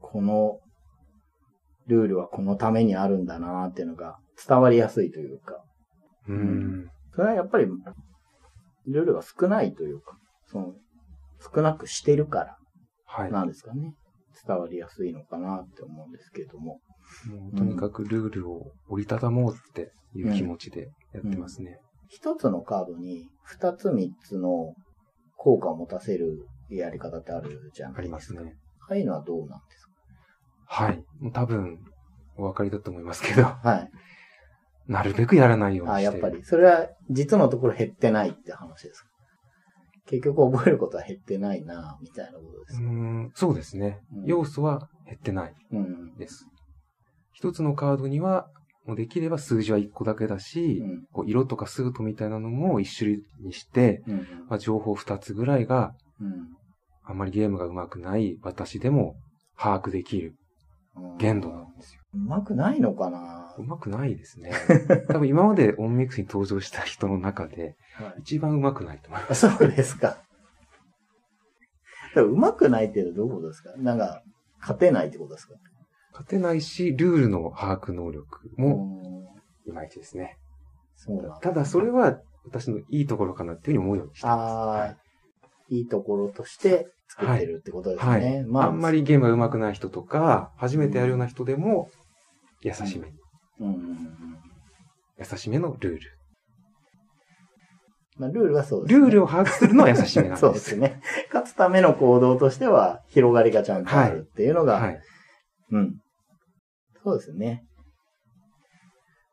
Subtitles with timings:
[0.00, 0.60] この
[1.86, 5.64] ルールはこのためにあるんだなっていうのが伝わりやすいというか、
[6.28, 6.90] うん。
[7.14, 7.66] それはやっぱり、
[8.86, 10.74] ルールが少ないというか、その、
[11.54, 12.58] 少なくしてるか
[13.06, 13.30] はい。
[13.32, 13.94] らなんですかね。
[14.46, 16.80] 伝わりやすいのかなって思うんですけれども。
[17.26, 21.80] もうとにかくルールを折りたたもうっていう気持ちでやってますね。
[22.08, 24.74] 一つのカードに二つ三つの
[25.36, 28.16] 効果を持たせるやり方ってあるじゃないありでか。
[28.16, 28.56] ますすね。
[28.88, 29.87] ああいうのはどうなんです
[30.68, 31.04] はい。
[31.32, 31.78] 多分、
[32.36, 33.90] お分かりだと思いますけど、かはい。
[34.86, 36.22] なるべくやらないようにあ、してる。
[36.22, 36.44] やっぱり。
[36.44, 39.08] それは実のところ減ってないって話ですか？
[40.06, 42.84] 結局覚えることは減ってないな、みたいなことですう。
[42.86, 44.24] ん、そうですねうん。
[44.26, 46.14] 要素は減ってないうん。
[46.16, 46.46] です。
[47.32, 48.48] 一つのカードには、
[48.86, 51.06] もうできれば数字は1個だけだし、うん。
[51.12, 54.16] こう色とかスートみたいなのも一種類にして、うん。
[54.48, 56.48] まあ、情報2つぐらいがうん。
[57.04, 59.14] あまりゲームが上手くない私でも
[59.56, 60.34] 把握できるうん
[61.18, 62.02] 限度なんですよ。
[62.14, 63.54] うまくないのかな？
[63.58, 64.52] 上手くないですね。
[65.08, 68.20] 多分今までオンミックスに登場した人の中ではい。
[68.20, 70.18] 一番上手くないと思いまあそうですか。
[72.16, 73.72] うまくないっていうのはどういうことですか？
[73.76, 74.22] なんか、
[74.60, 75.54] 勝てないってことですか？
[75.54, 75.60] す。
[76.12, 79.30] 勝てないし、ルールの把握能力も
[79.66, 80.36] うんいまいちですね。
[80.96, 84.36] そうただそれは私のいいところかなっていうふうに思うようにしてます。
[84.40, 84.96] ああ、い
[85.68, 88.10] いところとして作ってるってことですね。
[88.10, 88.44] はい。
[88.44, 91.90] まあ、あんまりゲームが上手くない人とか、初めてやるような人でも、
[92.62, 93.14] 優しめに、
[93.60, 94.08] うん。
[95.18, 96.00] 優しめのルール。
[98.18, 99.00] まあ、ルールはそうです、ね。
[99.00, 100.40] ルールを把握するのは優しめなんです。
[100.42, 101.00] そうですね。
[101.32, 105.00] 勝つための行動としては、広がりがちゃんとあるっていうのが、はい。
[105.70, 105.94] うん。
[107.04, 107.64] そうですね。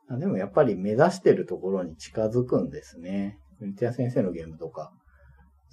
[0.07, 3.39] あでもやっぱり目指してるところに近づくんですね。
[3.57, 4.91] 国田先生のゲームとか、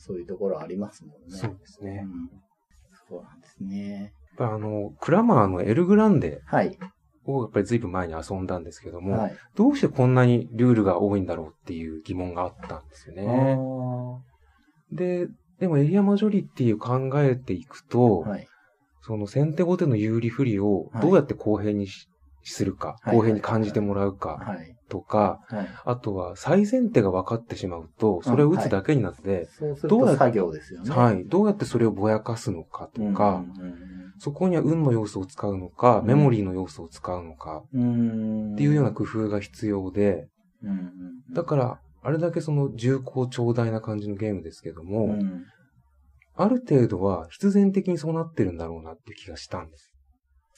[0.05, 1.39] そういうところありますもんね。
[1.39, 2.05] そうですね。
[2.05, 2.31] うん。
[3.08, 4.12] そうなんですね。
[4.39, 6.77] やっぱあの、クラマーのエルグランデはい。
[7.25, 9.36] をやっぱり随分前に遊んだんですけども、はい。
[9.55, 13.59] どうしてこんなにルールが多いんだろうっていう疑問があったんですよね。
[14.91, 15.28] で、
[15.60, 18.48] でもエリアマジョリティを考えていくと、はい。
[19.03, 22.09] その先手後手の有利不利をはいどうやって公平にし
[22.50, 24.76] するか、はい公平に感じてもらうかはい。
[24.88, 25.69] とか、はい。
[25.84, 29.48] あとは最前提が分かってしまうと、それを打つだけになって、
[29.84, 30.91] どうやっと作業ですよね。
[30.91, 33.44] はい、どうやってそれをぼやかすのかとか、
[34.19, 37.62] そこには運の要素を使うのか、うんメモリーの要素を使うのか。
[37.66, 37.76] って
[38.62, 40.28] いうような工夫が必要で。
[41.32, 45.44] だから、あれだけその重厚長大な感じのゲームですけども、うん、
[46.34, 49.92] ある程度は必然的にそうなってるんだろうなっていう気がしたんです。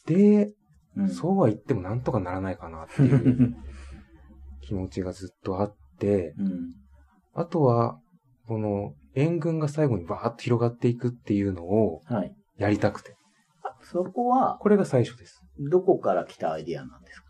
[0.07, 0.53] で、
[0.97, 1.09] うん。
[1.11, 3.55] そうは言ってもなんとかならないかなっていう
[4.63, 6.75] 気持ちがずっとあって、うん。
[7.35, 7.99] あとは、
[8.47, 12.33] この援軍が最後にバーッと広がっていくっていうのをはい。
[12.59, 13.17] やりたくて。
[13.83, 15.41] そこは、これが最初です。
[15.59, 17.25] どこから来たアイディアなんですか？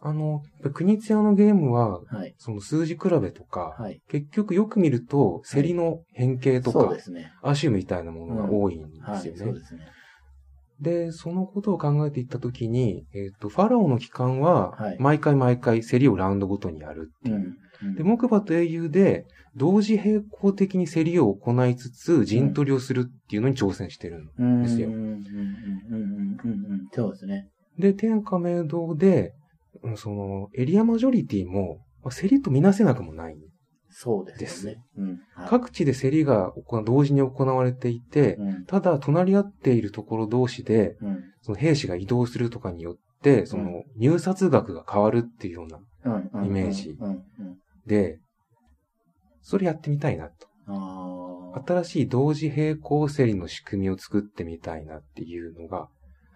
[0.00, 0.42] あの、
[0.72, 2.34] 国津屋のゲームは、はい。
[2.38, 4.00] その数字比べとか、はい。
[4.08, 7.32] 結局よく見ると、競りの変形とかそうで、すね。
[7.42, 9.20] アシュみたいなものが多いんではい。
[9.20, 9.40] すよね。
[9.40, 9.86] そうですね。
[10.84, 17.34] で、そのことを考えていったときに、えっ、と、ファラオの期間ははい、毎回毎回競りをラウンドごとにやるっていう。
[17.34, 17.42] うん。
[17.42, 24.62] うんで、木馬と英雄で、同時並行的に競りを行いつつ、陣取りをするっていうのに挑戦してるの。
[24.62, 26.88] ですようんうんうんうんうんうんうん。
[26.92, 27.48] そうですね。
[27.78, 29.34] で、天下明堂で、
[29.82, 33.36] うんその、エリアマジョリティも、まあ競りとみなせなくもない。
[33.96, 34.82] そうですよね。
[34.98, 35.08] うん。
[35.34, 38.64] はい各地で競りが行同時に行われていて、うん。
[38.64, 41.22] ただ、隣り合っているところ同士で、うん。
[41.42, 45.78] その兵士が移動するとかによって、その入札額が変わるっていうような。
[46.44, 46.96] イメージ。
[47.86, 48.18] で、
[49.42, 50.48] それやってみたいなと。
[51.66, 55.88] 新しい同時並行競りの仕組みを作ってみたいなっていうのが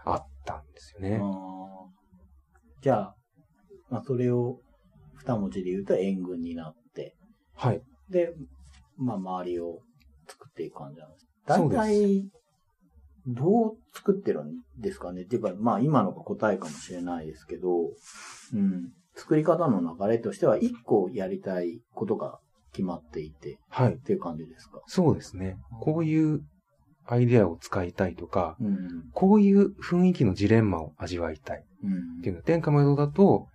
[0.04, 1.20] あったんですよね。
[2.82, 3.16] じゃあ、
[3.90, 4.60] まあ、それを
[5.16, 6.87] 二文字で言うと援軍になって、
[7.58, 7.82] はい。
[8.08, 8.32] で、
[8.96, 9.80] まあ、周りを
[10.28, 11.26] 作っていく感じなんです。
[11.46, 12.30] 大体、
[13.26, 15.22] どう作ってるんですかね？
[15.22, 17.68] っていうか、まあ、今のが答えかもしれないですけど、
[18.54, 18.92] うん。
[19.14, 22.38] 作り方の流れとしては、一個やりたいことが
[22.72, 23.94] 決まっていて、はい。
[23.94, 24.80] っていう感じですか？
[24.86, 25.56] そうですね。
[25.80, 26.42] こういう
[27.06, 29.10] アイデアを使いたいとか、うん。
[29.12, 33.48] こういう雰囲気のジレンマを味わいたいうんっていうのは、天下無道だと、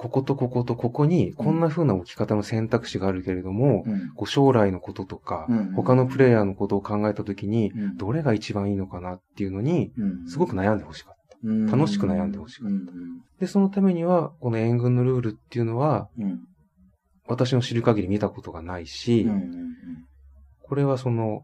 [0.00, 4.14] こことこことここにこんな風な置き方の選択肢があるけれども、うん。
[4.14, 11.36] こう将来のこととか、うん他のプレイヤーのことを考えたときに、うんどれが一番いいのかなっていうのに、うんすごく悩んでほしかった。
[11.44, 12.86] うん楽しく悩んでほしかったうん。
[13.38, 16.40] で、そのためには、この援軍のルールっていうのは、うん。
[17.28, 19.28] 私の知る限り見たことがないし、
[20.62, 21.42] これはその、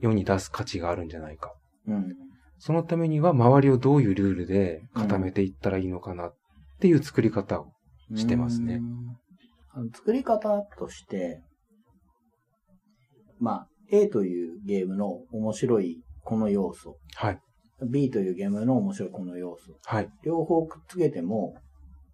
[0.00, 1.54] 世に出す価値があるんじゃないか。
[1.86, 2.12] うん。
[2.58, 6.36] そのためには周りをどういうルールで固めていったらいいのかなっ
[6.82, 7.66] ていう作り方を
[8.16, 8.80] してますね。
[9.72, 11.40] あの作り方として、
[13.38, 17.38] まあ、A というゲームの面白いこの要素、はい。
[17.88, 20.08] B というゲームの面白いこの要素、はい。
[20.24, 21.54] 両方くっつけても、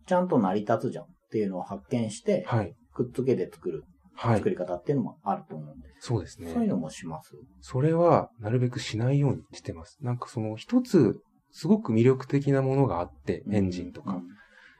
[0.06, 2.74] ちゃんと成り立つじゃんっていうのを発見して、はい。
[2.92, 3.84] くっつけて作る
[4.14, 4.50] はい作。
[4.50, 6.08] り方っていうのもあると思うんです。
[6.08, 6.66] そうですそういうね。
[6.66, 7.32] のもします？
[7.60, 9.98] それはなるべくしないようにしてます。
[10.02, 11.16] なんかその一つ
[11.50, 14.22] すごく魅力的なものがあって、エンジンとかうん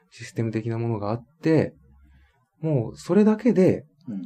[0.09, 1.73] システム的なものがあって、
[2.61, 4.21] もうそれだけでうん。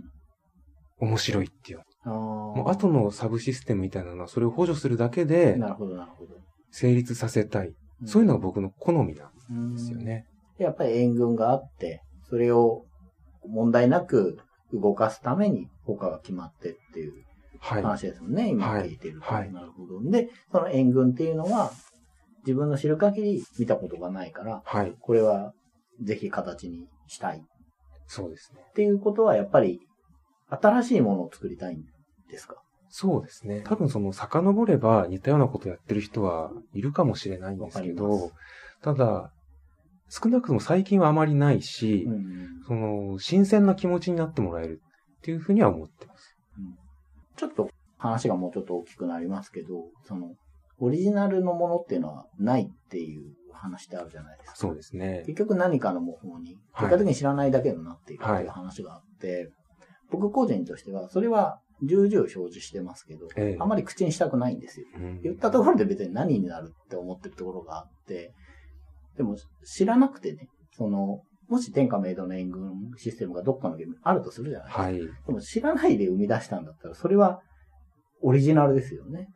[0.99, 1.81] 面白いっていう。
[2.05, 6.35] あーもう後のサブシステムみたいなのはそれを補助するだけでなるほど、なるほど。
[6.71, 7.73] 成立させたい。
[8.05, 10.25] そういうのが僕の好みなんですよね。
[10.57, 12.85] やっぱり援軍があって、それを
[13.45, 14.39] 問題なく
[14.71, 17.13] 動かすために他が決まってっていう
[17.59, 17.83] はい。
[17.83, 19.25] 話ですもんね、今はい聞いてると。
[19.25, 20.09] はいなるほど。
[20.09, 21.71] で、その援軍っていうのは、
[22.45, 24.93] 自分の知る限り見たことがないから、はい。
[24.99, 25.53] これは
[26.01, 27.41] ぜひ形にしたいっ
[28.07, 28.61] そうですね。
[28.75, 29.79] ていうことは、やっぱり
[30.49, 31.83] 新しいものを作りたいん
[32.29, 32.55] ですか？
[32.89, 33.61] そうですね。
[33.65, 38.31] 多分その遡れば似たようなことやってる人はいるかもしれないんですけど、
[38.81, 39.31] ただ、
[40.09, 44.81] 少なくとも最近はあまりないし、うんその、新鮮な気持ちになってもらえる
[45.17, 46.35] っていうふうには思ってます。
[47.35, 50.35] ちょっと話がもうちょっと大きくなりますけど、その、
[50.77, 54.55] オリジナルのものっていうのはないっていう話ってあるじゃないですか。
[54.55, 55.23] そうですね。
[55.25, 59.51] 結局何かの模倣に、はい結果的に知らないだけになっているはいっていう話があって、
[60.11, 64.87] 僕個人としては、それは重々表示してますけど、ええあまり口にしたくないんですよ。
[64.95, 68.33] うん言ったところで別に何になるって思ってるところがあって、
[69.17, 70.47] でも知らなくてね、
[70.77, 74.83] その、もし天下明度の援軍システムがどっかのゲームにあるとするじゃないですか。
[74.83, 74.99] はい。
[74.99, 77.41] でも知らないで生み出したんだったら、それは
[78.21, 79.29] オリジナルですよね。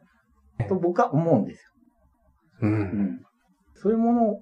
[0.68, 1.72] と僕は思うんですよ。
[2.62, 2.68] う。
[2.68, 3.22] うんん。
[3.82, 4.40] そういうもの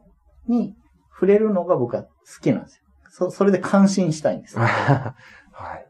[0.47, 0.75] に
[1.13, 2.09] 触れるのが僕は好
[2.41, 2.83] きなんですよ。
[3.09, 4.61] そ、それで感心したいんですよ。
[4.67, 5.15] は
[5.75, 5.85] い。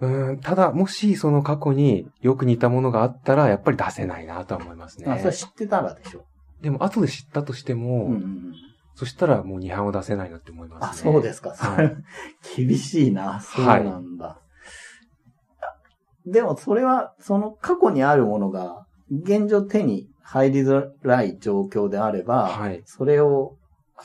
[0.00, 5.10] うん、ただ、もしその過去によく似たものがあったら、やっぱり出せないなとは思いますね。
[5.10, 6.24] あ、それ知ってたらでしょ。
[6.60, 8.54] でも、後で知ったとしても、うんうんうん。
[8.94, 11.10] そしたらもう2版を出せないなって思いますね。
[11.10, 11.54] あ、そうですか。
[11.54, 11.96] そはいれ、
[12.64, 13.40] 厳しいな。
[13.40, 14.40] そうなんだ。
[16.26, 22.82] でも、それは、その過去にあるものが、現状手に入りづらい状況であれば、はい。
[22.86, 23.56] それを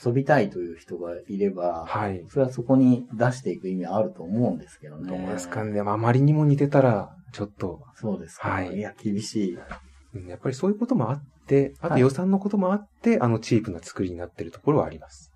[0.05, 2.23] 遊びたいという人がいれば、はい。
[2.29, 5.09] それはそこに出していく意味はあると思うんですけどね。
[5.09, 5.81] どうですかね。
[5.81, 8.49] まああまりにも似てたら、ちょっと、そうですか。
[8.49, 9.55] はいいや、厳しい。
[9.55, 15.31] うんやっぱりそういうこともあって、あはいと予算のこともあって、あのチープな作りになってるところはあります。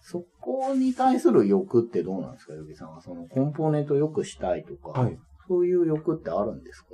[0.00, 3.00] そこに対する欲ってどうなんですか、ヨギさんは？
[3.00, 5.18] そのコンポーネントを良くしたいとか、はい。
[5.48, 6.88] そういう欲ってあるんですか？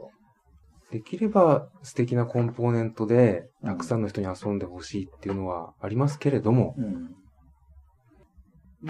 [0.90, 7.14] できれば素敵なコンポーネントで、うんたくさんの人に遊んでほしいっていうのはありますけれども、うん。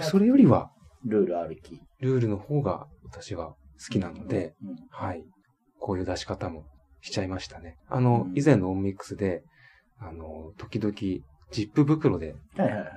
[0.02, 0.70] それよりは、
[1.04, 1.80] ルールありき。
[1.98, 3.56] ルールの方が私は好
[3.90, 5.24] きなので、うん、はい。
[5.80, 6.64] こういう出し方も
[7.00, 7.76] しちゃいましたね。
[7.88, 9.42] あの、うん以前のオンミックスで、
[9.98, 11.22] あの、時々、ジ
[11.64, 12.36] ップ袋で。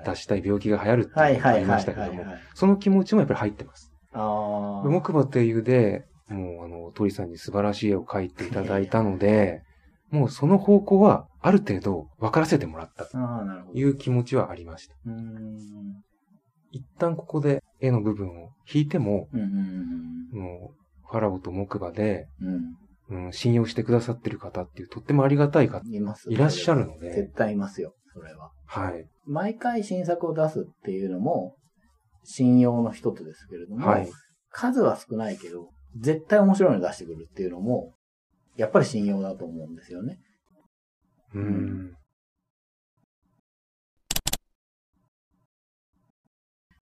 [0.06, 2.26] 出したい病気が流行るってはいいうのがありましたけども。
[2.54, 3.92] その気持ちもやっぱり入ってます。
[4.14, 4.88] ああ。
[4.88, 9.62] 木馬というで、もうあの、鳥さんに素晴らしい絵を描いていただいたので、
[10.10, 13.18] もうその方向はある程度分からせてもらったと。
[13.74, 14.96] いう気持ちはありました。
[16.72, 25.94] 一旦ここで絵の部分を引いても、うんうんもう、ファラオと木馬で、うん信用してくださってる方っていうとってもありがたい方い。
[25.94, 28.52] いらっしゃるの絶で、対いますよ、それは。
[28.66, 29.06] はい。
[29.26, 31.56] 毎回新作を出すっていうのも、
[32.24, 34.10] 信用の一つですけれども、はい。
[34.50, 37.94] 数は少ないけど、絶対面白いの出してくるっていうのも、
[38.56, 40.20] やっぱり信用だと思うんですよね。
[41.34, 41.94] うん。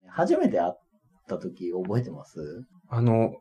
[0.08, 0.74] 初めて会っ
[1.27, 2.39] た時覚えてます？
[2.89, 3.38] あの、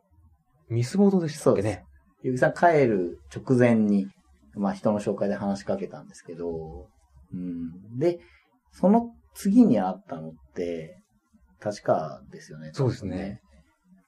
[0.69, 1.83] ミスボードでしたっけね。
[2.23, 4.07] ゆきさん帰る直前に、
[4.55, 6.87] まあ人の紹介で話しかけたんですけど、
[7.33, 7.97] うん。
[7.99, 8.19] で、
[8.71, 10.97] その次に会ったのって、
[11.59, 12.71] 確かですよね。
[12.73, 13.41] そうですね。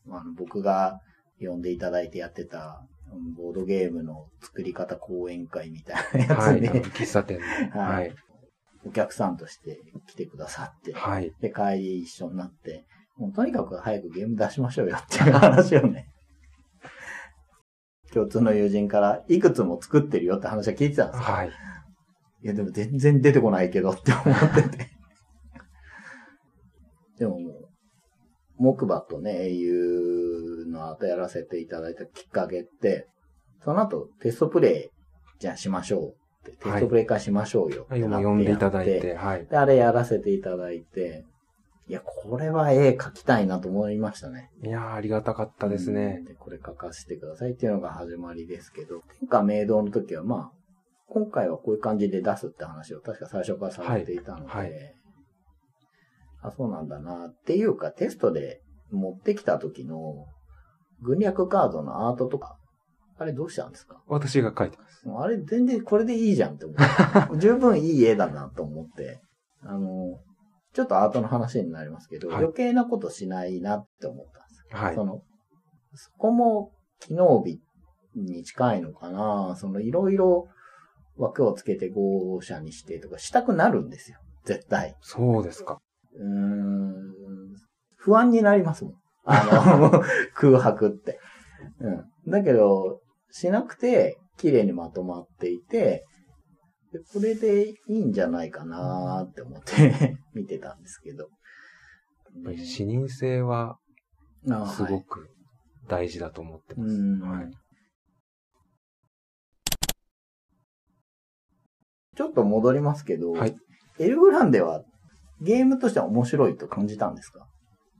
[0.09, 1.01] あの僕が
[1.39, 6.55] 呼んでいただいてやってた、うんボードゲームの作り方講演会みたいなはい。
[6.55, 7.39] やつで、あの喫茶店
[7.73, 7.79] の。
[7.79, 8.11] は はいい。
[8.85, 11.31] お客さんとして来てくださって、はい。
[11.39, 12.85] で、帰り一緒になって、
[13.17, 16.07] もうとにかく早くゲーム出しましょうよっていう話をね、
[18.11, 21.23] 共通の友人からいくつも作ってるよって話は聞いてたんですよ。
[21.23, 21.49] はい。
[21.49, 21.51] い
[22.47, 24.89] や、でも全然出てこないけどって思ってて。
[27.19, 27.69] でももう、
[28.57, 30.22] 木馬とね、英雄
[30.73, 33.07] の後やらせていただいたきっかけって、
[33.63, 34.89] その後テストプレイ
[35.39, 39.47] じゃあしましょうっって、テストプレイ化しましょうよってって読んでいただいてて、はい。
[39.47, 41.25] で、あれやらせていただいて、
[41.87, 44.51] いや、これは絵描きたいなと思いましたね。
[44.63, 46.25] いやー、ありがたかったですねうん。
[46.25, 50.57] で、これ書かせてくださいっていうのが始まりですけど、天下明堂の時はまあ、
[51.07, 54.95] 今回はこういう感じで出すって話を確か最初からされていたので、はいはい
[56.41, 58.61] あ、そうなんだなっていうか、テストで
[58.91, 60.25] 持ってきた時の
[61.03, 62.57] 軍略カードのアートとか、
[63.17, 64.01] あれどうしたんですか？
[64.07, 65.03] 私が書いてます。
[65.17, 67.37] あれ全然これでいいじゃんって思って。
[67.39, 69.21] 十分いい絵だなと思って。
[69.61, 70.19] あの、
[70.73, 74.77] ちょっとアートの話になりますけど、はい余計なことしないなって思ったんですよ。
[74.79, 75.05] はいそ。
[75.05, 75.21] の、
[75.93, 77.61] そこも機能美
[78.15, 80.47] に近いのかなそのいろいろ
[81.17, 84.17] 枠をつけて号車にしてとかしたくなるんですよ。
[84.45, 84.95] 絶対。
[85.01, 85.79] そうですか。
[86.15, 87.13] うーん。
[87.95, 88.93] 不安になりますもん。
[89.23, 89.45] あ
[89.77, 90.01] の、
[90.35, 91.19] 空白って。
[91.79, 92.31] うん。
[92.31, 96.05] だけど、しなくて、綺麗にまとまっていて、
[96.91, 101.23] でこれでいいんじゃないかなって思って 見てたんですけど。
[101.23, 101.29] や
[102.41, 103.79] っぱり視認性は
[104.49, 105.29] あすごく
[105.87, 106.93] 大事だと思ってます。
[106.93, 107.51] うんはい。
[112.15, 113.55] ちょっと戻りますけど、はい
[113.99, 114.83] エルグランデは
[115.41, 117.47] ゲームとしては面白いと感じたんですか？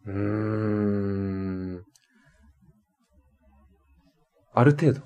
[0.05, 1.83] うーん。
[4.53, 5.01] ある程度。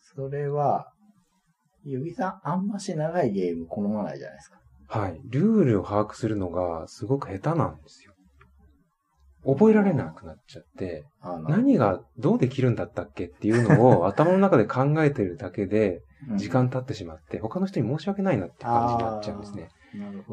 [0.00, 0.92] それは、
[1.84, 4.58] ゆぎさんあんまし長いゲーム好まないじゃないですか。
[4.88, 5.20] はい。
[5.24, 8.12] ルールを把握するのがすごく下手なんですよ。
[9.44, 19.70] 覚えられなくなっちゃって、あの何がどうできるんだったっけっていうのを 頭の中で考えてるだけでうん時間経ってしまって、他の人に申し訳ないなって感じになっちゃうんですね。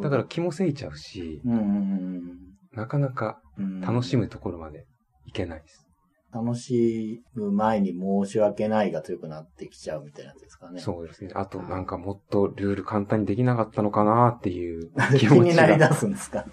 [0.02, 2.49] だから気もせいちゃうし、うんうん
[2.80, 3.42] なかなか
[3.82, 4.86] 楽しむところまで
[5.26, 5.86] いけないです。
[6.32, 10.80] 楽しむ前に申し訳ないが強くなってきちゃうみたいなやつですかね。
[10.80, 11.32] そうですね。
[11.34, 15.90] あとなんかもっとルール簡単にできなかったのかなっていう気気持ちになりが。
[15.90, 16.46] 出すんですか？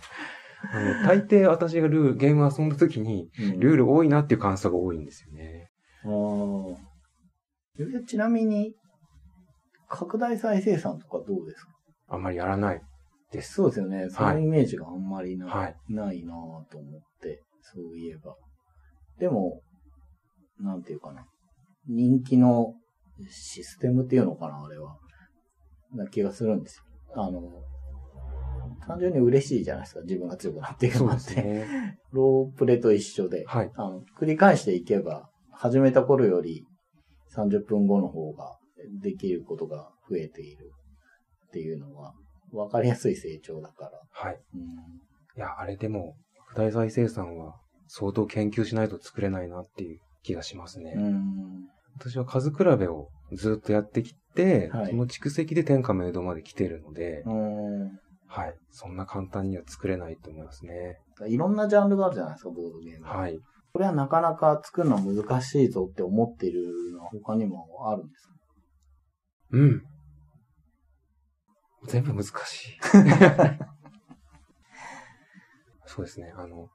[0.73, 3.77] あの大抵私がルール、ゲーム遊んだ時に、ルール。
[3.77, 5.69] ル多いなっていう感想が多いんですよね。
[6.05, 6.77] おー
[7.79, 8.75] ゆぎさんちなみに、
[9.89, 11.71] 拡大再生産とかどうですか？
[12.09, 12.81] あんまりやらない。
[13.41, 14.09] そうですよね。
[14.11, 15.77] そのイメージがあんまりな,、はい。
[15.89, 18.37] ないなぁと思って、そういえば。
[19.19, 19.61] でも、
[20.61, 21.27] なんていうかな。
[21.89, 22.75] 人気の
[23.31, 24.97] システムっていうのかな、あれは。
[25.93, 27.23] な気がするんですよ。
[27.23, 27.41] あの、
[28.87, 31.21] 単純に嬉しいじゃないですか、自分が強くなっていくのって。
[31.21, 31.99] すね。
[32.13, 33.71] ロープレと一緒で、はい。
[33.75, 36.67] あの、繰り返していけば、始めた頃より
[37.35, 38.59] 30分後の方が
[39.01, 40.71] できることが増えている
[41.47, 42.15] っていうのは、
[42.53, 43.91] わかりやすい成長だから。
[44.11, 44.41] はい。
[44.55, 44.61] うん
[45.37, 46.17] いや、あれでも、
[46.49, 47.57] 拡大再生産は
[47.89, 50.95] 相当研究しないと作れないなっていう気がしますね。
[50.97, 51.69] うん。
[51.99, 57.85] 私は数比べをずっとやってきて、はいその蓄積で天下明堂まで来てるので、うん。
[58.29, 58.55] はい。
[58.71, 60.99] そんな簡単には作れないと思いますね。
[61.29, 63.07] いろんなジャンルがあるじゃないですか、ボードゲーム。
[63.07, 63.39] はい。
[63.73, 68.35] これはなかなか作るの難しいぞって思ってるのは他にもあるんですか？
[69.53, 69.83] うん。
[71.87, 72.35] 全部難しい。
[75.87, 76.33] そうですね。
[76.37, 76.69] あの、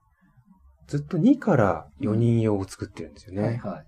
[0.88, 3.42] ずっと2から4人用を作ってるんですよね。
[3.42, 3.86] はいはい。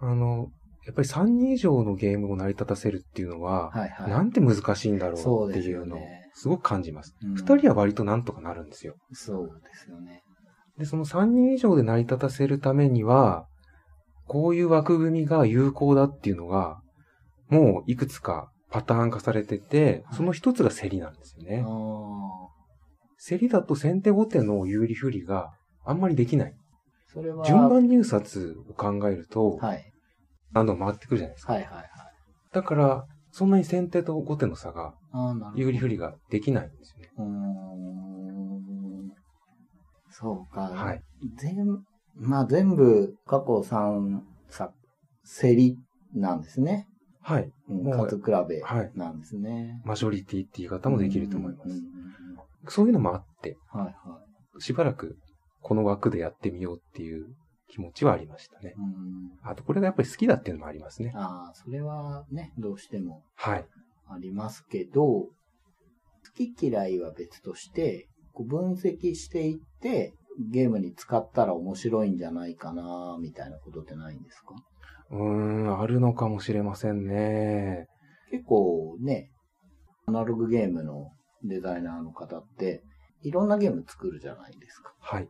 [0.00, 0.50] あの、
[0.84, 4.10] やっぱり3人以上のゲームを成り立たせるっていうのは、はいはい。
[4.10, 6.00] なんて難しいんだろそうっていうのを
[6.34, 7.14] すごく感じます。
[7.22, 8.96] うん2人は割となんとかなるんですよ。
[9.12, 10.22] そうですよね。
[10.78, 13.46] で、その3人以上で成り立たせるためには、
[14.26, 16.80] こういう枠組みが有効だっていうのが、
[17.48, 21.64] もういくつかパターン化されてて、はいその一つが競りなんですよね。
[23.24, 25.52] 競りだと先手後手の有利不利が
[25.84, 26.54] あんまりできない。
[27.12, 29.92] それは、順番入札を考えると、はい。
[30.52, 31.52] 何度も回ってくるじゃないですか。
[31.52, 31.86] はいはいはい。
[32.52, 34.94] だから、そんなに先手と後手の差が。
[35.54, 37.10] 有利不利ができないんですよね。
[37.18, 39.12] うーん。
[40.10, 40.62] そうか。
[40.62, 41.02] はい。
[41.36, 44.72] 全、まあ全部過去3作、
[45.40, 45.78] 競り
[46.14, 46.88] なんですね。
[47.22, 47.50] はい。
[47.68, 48.92] うん、もう数比べはい。
[48.94, 49.80] なんですね。
[49.84, 51.70] マジョリティって言い方もできると思います
[52.68, 53.90] そういうのもあって、はいは
[54.58, 54.60] い。
[54.60, 55.16] しばらく
[55.60, 57.26] この枠でやってみようっていう
[57.68, 58.74] 気持ちはありましたね。
[58.76, 61.12] うん、あとこれがやっぱり好きだっていうのもありますね。
[61.14, 63.64] ああ、それはね、どうしてもはい。
[64.08, 65.28] ありますけど、好
[66.36, 70.12] き嫌いは別として、こう分析していって、
[70.50, 74.54] ゲームに使ったら面白いんじゃないかな、みたいなことってないんですか？
[75.12, 77.86] うーん、あるのかもしれませんね。
[78.30, 79.30] 結構ね、
[80.06, 81.10] アナログゲームの
[81.44, 82.82] デザイナーの方って、
[83.22, 84.94] いろんなゲーム作るじゃないですか。
[85.00, 85.28] はい。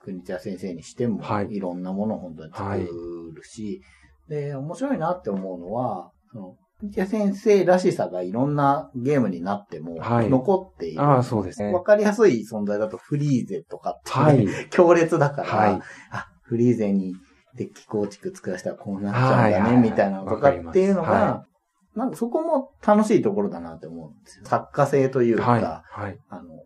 [0.00, 3.80] 国茶先生にしても、はいいろんなものを本当に作るし、
[4.28, 11.00] で、面白いなって思うのは、その、じゃ先生らしさがいろんなゲームになってもはい残っている。
[11.00, 11.80] ああ、そうですねわ。
[11.80, 14.46] かりやすい存在だとフリーゼとかって、はい。
[14.70, 15.80] 強烈だから、はい。
[16.10, 17.14] あ、フリーゼに
[17.56, 21.46] デッキ構築作らせたらこうなっちゃうんだね、みたいなのとかっていうのが、
[21.94, 24.46] なんかそこも楽しいところだなって思うんですよ。
[24.46, 25.62] 作家性というか、はい。
[25.62, 26.18] はい。
[26.30, 26.64] あの、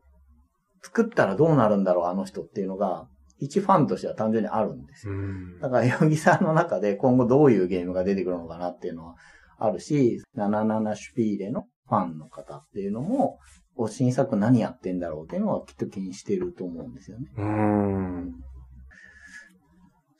[0.83, 5.14] 作ったらどうなるんだろう、あの人っていうのが、一ファンとしては単純にあるんですよ。
[5.14, 9.16] うんだから、ヨギさんの中で今後どういうゲームが出てくるのかなっていうのは
[9.59, 13.38] あるし、77シュピーレのファンの方っていうのも、
[13.76, 17.26] お新作何やってんだろうっていうのはきっと気にしてると思うんですよね。
[17.37, 18.35] うーん。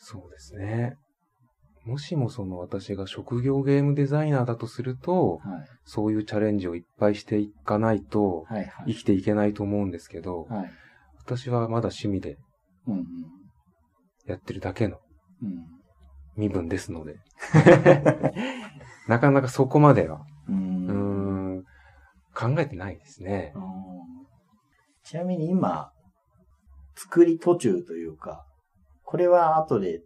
[0.08, 0.96] そうですね。
[1.84, 5.68] もしもその私が職業ゲームデザイナーだとすると、はい。
[5.84, 8.92] そういうチャレンジをいっぱいしていかないとはいはい。
[8.92, 10.70] 生きていけないと思うんですけど、はい。
[11.18, 12.38] 私はまだ趣味で。
[14.26, 14.98] やってるだけの
[15.42, 15.66] うん。
[16.36, 17.16] 身分ですので、
[19.08, 20.52] なかなかそこまでは、う。
[20.52, 21.64] うん
[22.32, 23.52] 考えてないですね。
[23.56, 23.62] うん
[25.02, 25.90] ちなみに今、
[26.94, 28.44] 作り途中というか、
[29.06, 30.02] これは後で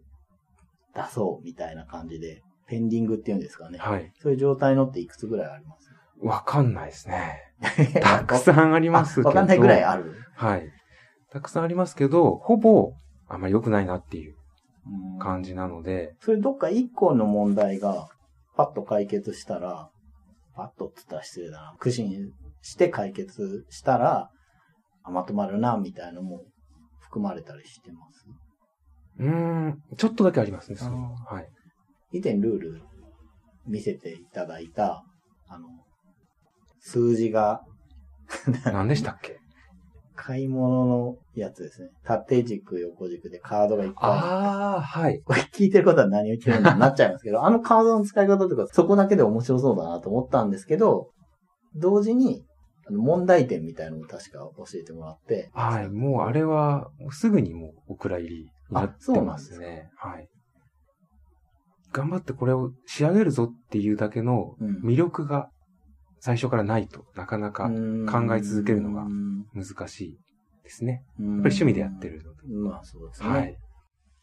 [0.95, 3.77] 出そうみたいな感じで、ペンディングっていうんですかね。
[3.79, 4.13] はい。
[4.21, 5.89] そういう状態のっていくつぐらいあります？
[6.21, 7.41] わかんないですね。
[8.01, 9.29] たくさんありますけど。
[9.29, 10.15] わかんないぐらいある？
[10.35, 10.69] はい。
[11.31, 12.93] たくさんありますけど、ほぼ、
[13.27, 14.35] あんまり良くないなっていう
[14.85, 18.09] うん感じなので、それどっか一個の問題が
[18.55, 19.89] パッと解決したら、
[20.55, 21.75] パッとって言ったら失礼だな。
[21.79, 22.31] 苦心
[22.61, 24.29] して解決したら、
[25.03, 26.43] あまとまるな、みたいなのも
[26.99, 28.25] 含まれたりしてます？
[29.19, 31.49] うーん、ちょっとだけありますね、それあははい。
[32.13, 32.81] 以前ルール
[33.67, 35.03] 見せていただいた、
[35.47, 35.67] あの、
[36.79, 37.61] 数字が
[38.65, 39.37] 何でしたっけ？
[40.15, 41.89] 買い物のやつですね。
[42.03, 44.09] 縦軸、横軸でカードがいっぱい。
[44.11, 45.19] ああ、はい。
[45.21, 51.09] これ聞いてることは何を言ってるんなっちゃいますけど、 あのカードの使い方とか、そこだけで面白そうだなと思ったんですけど、
[51.75, 52.45] 同時に、
[52.89, 55.49] 問題点みたいなのも確か教えてもらって。
[55.53, 55.89] はい。
[55.89, 59.89] もうあれは、すぐにもうお蔵入りになってまですね。
[59.97, 60.27] はい。
[61.91, 65.49] 頑張ってこれを仕上げるぞっていうだけのうん魅力が
[66.19, 69.05] 最初からないとなかなか考え続けるのが
[69.53, 70.17] 難しい
[70.63, 70.91] ですね。
[70.91, 72.07] やっぱり趣味でやって。
[72.07, 72.69] るので。
[72.69, 73.29] まあそうですね。
[73.29, 73.57] はい。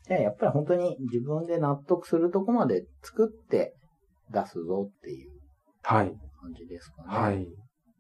[0.04, 3.74] じゃあやっぱり本当に自分で納得するとこまで作って
[4.30, 5.30] 出すぞっていう
[5.82, 6.12] はい。
[6.40, 7.08] 感じですかね。
[7.08, 7.46] はい。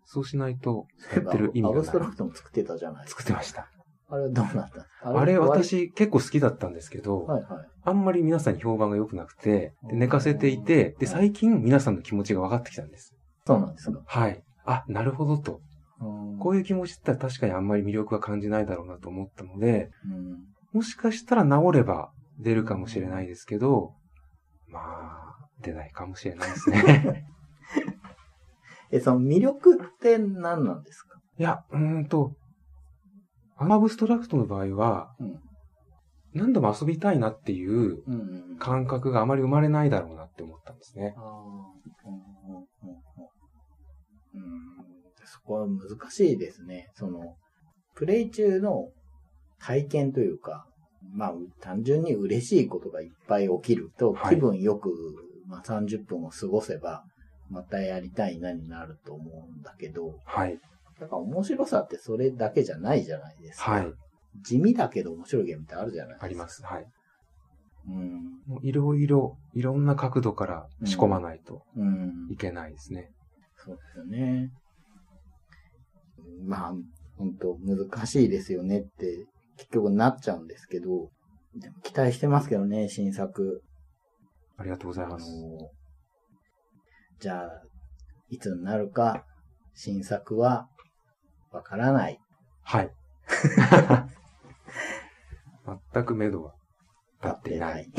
[0.06, 1.78] そうしないと、やってる意味がない。
[1.78, 3.22] アブストラクトも作ってたじゃないですか。
[3.22, 3.68] 作ってました。
[4.10, 4.86] あれはどうなった？
[5.18, 7.66] あれ、私結構好きだったんですけど、はいはい。
[7.84, 13.14] あんまり皆さんに評判が良くなくて、でうん寝かせていて、で、最近皆さんの気持ちが分かってきたんです。
[13.46, 14.00] そうなんですか。
[14.04, 14.42] はい。
[14.64, 15.60] あ、なるほどと。
[16.40, 20.38] こういいう気持ちって確かにあんまり魅力は感じないだろうなと思ったので、うん。
[20.72, 23.94] もしかしたら治れば出るかもしれないですけど、
[24.68, 27.24] まあ、出ないかもしれないですね。
[28.92, 31.18] え、その魅力って何なんですか？
[31.38, 32.32] いや、うーんと、
[33.58, 35.14] アブストラクトの場合は、
[36.34, 38.02] 何度も遊びたいなっていう。
[38.58, 41.14] 感覚があまり生まれないだろうなって思ったんですね。
[45.24, 46.90] そこは難しいですね。
[46.94, 47.36] その、
[47.94, 48.88] プレイ中の
[49.58, 50.66] 体験というか、
[51.12, 54.90] まあ、単純に嬉しいことがいっぱい起きると、気分よく、
[55.46, 57.04] まあ、30分を過ごせば、
[57.50, 59.62] またやりたいなになると思うん。
[59.62, 60.58] だけど、はい。
[61.00, 63.70] だから面白さってそれだけじゃないじゃないですか。
[63.70, 63.92] はい。
[64.42, 66.26] 地味だけど面白いゲームってあるじゃないですか。
[66.26, 66.62] あります。
[66.64, 66.86] はい。
[67.88, 68.22] うん。
[68.46, 72.36] もういろいろ、いろんな角度から仕込まないとうんい。
[72.36, 73.10] けないですね。
[73.56, 74.50] そうですよね。
[76.44, 76.74] まあ、
[77.16, 81.10] 本当難しいですよねって、結局なっちゃうんですけど、
[81.54, 83.62] でも期待してますけどね、新作。
[84.56, 85.26] ありがとうございます。、
[87.20, 87.62] じゃあ、
[88.28, 89.24] いつになるか、
[89.74, 90.68] 新作は、
[91.58, 92.18] わからない。
[92.62, 92.90] はい。
[95.92, 96.54] 全く目処は
[97.20, 97.90] 立っていない。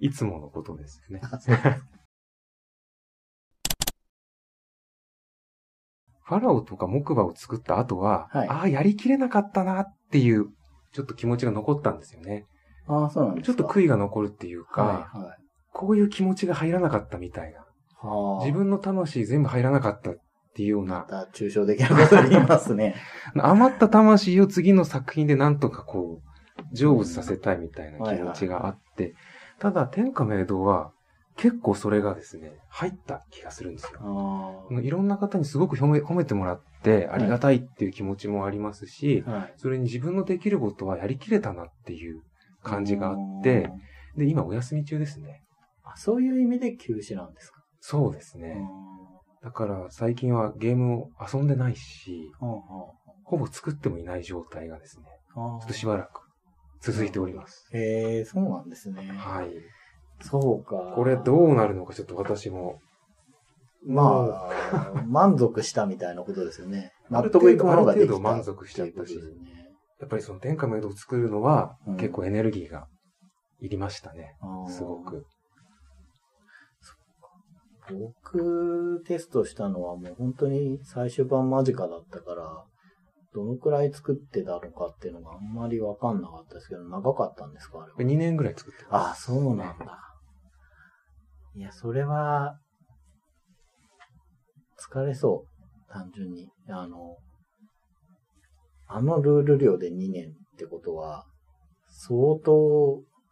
[0.00, 1.20] いつものことですね。
[1.22, 10.46] あそうファラオとか木馬を作った後は、はいああ、やりきれなかったなっていう、
[10.92, 12.46] ちょっと気持ちが残ったんですよね。
[12.88, 13.56] ああ、そうなんですか。
[13.56, 15.36] ちょっと悔いが残るっていうか、はい、はい。
[15.72, 17.64] こういう気持ちが入らなかったみたいな。
[18.00, 18.44] はあ。
[18.44, 20.16] 自分の魂全部入らなかったっ
[20.56, 22.94] ていうような、また抽象的なこと言いますね。
[23.36, 26.22] 余った魂を次の作品でなんとかこ
[26.72, 29.14] う、成仏させたいみたいな気持ちがあって、
[29.58, 30.92] ただ天下明堂は
[31.36, 34.00] 結構それがですね、入った気がするんですよ。
[34.70, 39.30] あいろんな方にすごく褒め褒めてもらってありがたいっていう気持ちもありますし、あ。
[39.30, 39.52] はい。
[39.56, 42.22] それに自分のできることはやりきれたなっていう
[42.62, 43.70] 感じがあって、
[44.16, 45.42] で、今お休み中ですね。
[45.84, 47.60] あそういう意味で休止なんですか？
[47.80, 48.56] そうですね。
[49.46, 52.32] だから最近はゲームを遊んでないし、
[53.22, 56.22] ほぼ作ってもいない状態がですね、あちょっとしばらく
[56.80, 57.64] 続いております。
[57.72, 59.06] へえ、そうなんですね。
[59.16, 59.52] はい。
[60.20, 60.94] そうか。
[60.96, 62.80] これどうなるのかちょっと私も、
[63.86, 66.90] まあ、 満足したみたいなことですよね。
[67.12, 69.22] ある納得いくものができたある程度満足しちゃったしね
[70.00, 72.88] やっぱりその天下の江戸を作るのはうん結構エネルギーが
[73.60, 74.36] いりましたね。
[74.66, 75.24] すごく。
[77.90, 82.64] 僕、テストしたのはもう本当に最終版間近だったから、
[83.32, 87.98] どのくらい作ってたのかっていうのがあんまりわかんなかったですけど、長かったんですかあれは。
[87.98, 89.24] 2年ぐらい作ってああ、ます。
[89.24, 89.98] そうなんだ。
[91.54, 92.58] いや、それは、
[94.78, 95.92] 疲れそう。
[95.92, 96.48] 単純に。
[96.68, 97.16] あの、
[98.88, 101.26] あのルール量で2年ってことは、
[101.88, 102.54] 相当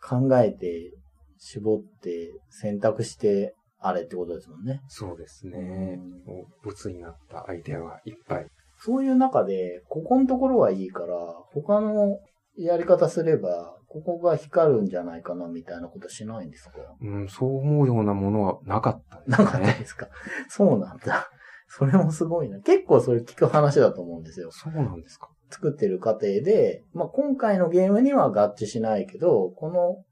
[0.02, 0.90] 考えて、
[1.38, 3.54] 絞って、選択して、
[3.86, 4.80] あれってことですもんね。
[4.88, 5.58] そうですね。
[5.58, 8.46] うんもう、ボツになったアイデアがいっぱい。
[8.78, 11.16] そういう中で、ここのところはいいから、
[11.52, 12.18] 他の
[12.56, 16.72] やり方すれば、ここが光るんじゃないかな、みたいなことしないんですか？
[17.00, 19.44] うん、そう思うようなものはなかったですね。
[19.44, 20.08] なかったですか？
[20.48, 21.28] そうなんだ。
[21.68, 22.60] それもすごいな。
[22.60, 24.50] 結構それ聞く話だと思うんですよ。
[24.50, 25.28] そうなんですか？
[25.50, 30.02] 作ってる過程で、まあ、今回のゲームには合致しないけど、この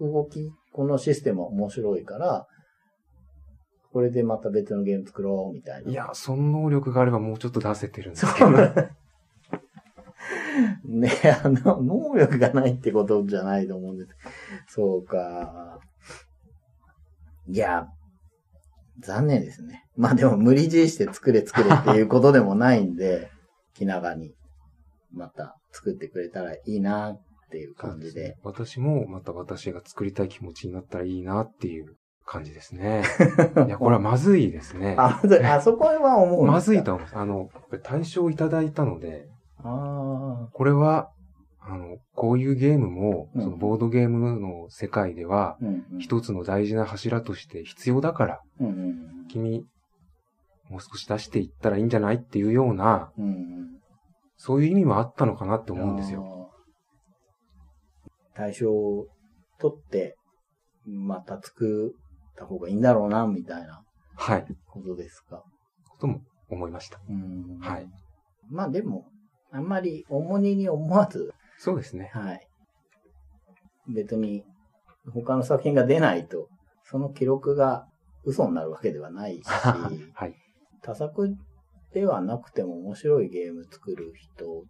[0.00, 2.46] 動き、このシステムは面白いから、
[3.96, 5.90] これでまた別のゲーム作ろう、みたいな。
[5.90, 8.50] いや、その能力があればもうちょっと出せてるんですそけど。
[8.50, 8.90] う。
[10.84, 11.10] ね、
[11.42, 14.10] あの、能力がないってことじゃないと思うんです。
[14.68, 15.80] そうか。
[17.48, 17.88] いや、
[18.98, 19.86] 残念ですね。
[19.96, 23.30] まあでも無理強いして作れ作れっていうことでもないんで、
[23.72, 24.34] 気長に
[25.10, 28.36] また作ってくれたらいいなっていう感じで。
[28.42, 33.04] 私もまた私が作りたい気持ちになったらいいなっていう感じですね。
[33.66, 34.96] いや、これはまずいですね。
[34.98, 37.16] あ、あそこは思うまずいと思います。
[37.16, 37.48] あの、
[37.84, 41.10] 対象をいただいたので、あこれは、
[41.60, 45.98] あの、こういうゲームも、うんそのボードゲームの世界ではあ、、うんうん。
[45.98, 49.64] 一つの大事な柱として必要だから、うんうん君、
[50.68, 53.24] もう少し出していったらいいんじゃないっていうような、うん。
[53.24, 53.36] うんうん。
[54.36, 56.50] そういう意味もあったのかなって思うんですよ。
[58.34, 59.06] 対象を
[59.58, 60.16] 取って、
[60.84, 62.05] また作っ
[62.36, 63.82] た方がいいんだろうな、みたいな
[64.14, 64.46] はい。
[64.66, 65.42] ことですか？
[65.88, 67.00] ことも思いました。
[67.08, 67.86] うんはい。
[68.50, 69.06] まあでも、
[69.50, 72.10] あんまり重荷に思わず、そうですね。
[72.12, 72.46] はい。
[73.88, 74.44] 別に、
[75.12, 76.48] 他の作品が出ないと、
[76.84, 77.86] その記録が
[78.24, 79.42] 嘘になるわけではないし、
[80.14, 80.34] はい。
[80.82, 81.34] 多作
[81.92, 84.64] ではなくても面白いゲーム作る人っ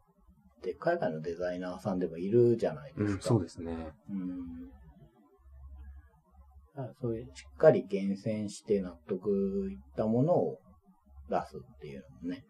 [0.62, 3.12] て海外のデザイナーさんでもいるじゃないですか。
[3.12, 3.92] うん、そうですね。
[4.10, 4.70] うん。
[7.00, 9.28] そういうしっかり厳選して納得
[9.70, 10.58] いったものを
[11.30, 12.44] 出すっていうのもね、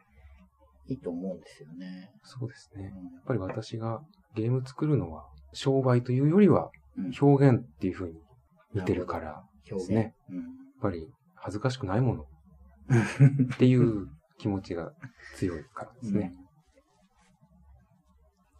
[0.88, 2.10] いいと思うんですよね。
[2.22, 2.84] そうですね。
[2.84, 2.92] やっ
[3.24, 4.00] うぱり私が
[4.34, 7.12] ゲーム作るのは、商売というよりは、ん。
[7.20, 8.20] 表現っていう風に
[8.74, 9.42] 見てるから。
[9.64, 10.44] ですねうんやっ
[10.80, 12.22] ぱり恥ずかしくないもの
[13.54, 14.08] っていう
[14.38, 14.92] 気持ちが
[15.34, 16.32] 強いからですね。
[16.38, 16.46] うん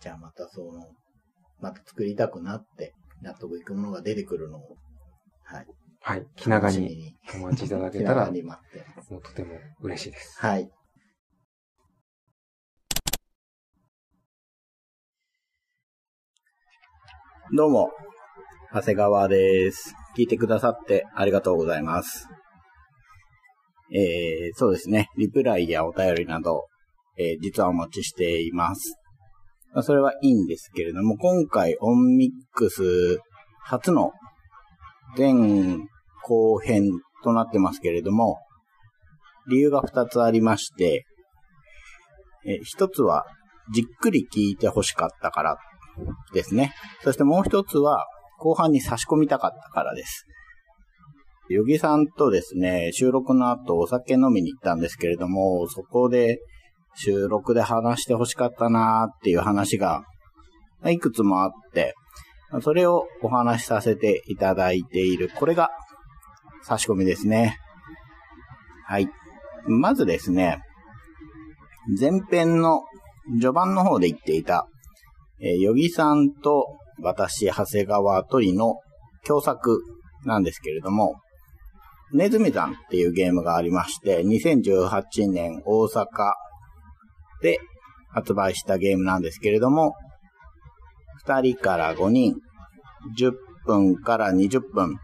[0.07, 0.87] じゃあまたその、
[1.61, 4.77] また作りたくなって、納得いくものが出てくるのを、
[5.49, 5.67] はい。
[6.01, 6.27] はい。
[6.35, 8.27] 気長にお待ちいただけ気たら。
[9.11, 10.41] もうとても嬉しいです。
[10.41, 10.69] はい。
[17.55, 17.93] どうも、
[18.73, 19.95] 長谷川です。
[20.17, 22.27] 聞いてくださってありがとうございます。
[23.95, 25.11] えー、そうですね。
[25.17, 26.67] リプライやお便りなど、
[27.17, 28.97] えー実はお待ちしています。
[29.73, 33.21] まあそれはいいんですけれども、今回オンミックス
[33.63, 34.11] 初の
[35.17, 35.35] 前
[36.25, 36.85] 後編
[37.23, 38.39] となってますけれども、
[39.49, 41.05] 理由が二つありまして、
[42.47, 43.25] え一つは
[43.73, 45.57] じっくり聞いて欲しかったから
[46.33, 46.73] ですね。
[47.03, 48.07] そしてもう一つは
[48.39, 50.27] 後半に差し込みたかったからです。
[51.49, 56.41] ヨギさんとですね、収録の後お酒飲みに行ったんですけれども、そこで
[56.97, 60.03] 収録で話して欲しかったなーっていう話が
[60.87, 61.95] いくつもあって、
[62.61, 65.71] それをお話しさせていただいている、これが
[66.63, 67.59] 差し込みですね。
[68.87, 69.09] はい。
[69.67, 70.63] まずですね、
[72.01, 72.83] 前編の
[73.33, 74.69] 序盤の方で言っていた、
[75.41, 76.67] えー、ヨギさんと
[77.01, 78.77] 私、長谷川鳥の
[79.25, 79.83] 共作
[80.25, 81.17] なんですけれども、
[82.13, 86.07] ネズミ山っていうゲームがありまして、2018年大阪
[87.43, 87.59] で
[88.11, 89.95] 発売したゲームなんですけれども、
[91.27, 92.37] 2人から5人、
[93.19, 93.33] 10
[93.67, 94.97] 分から20分、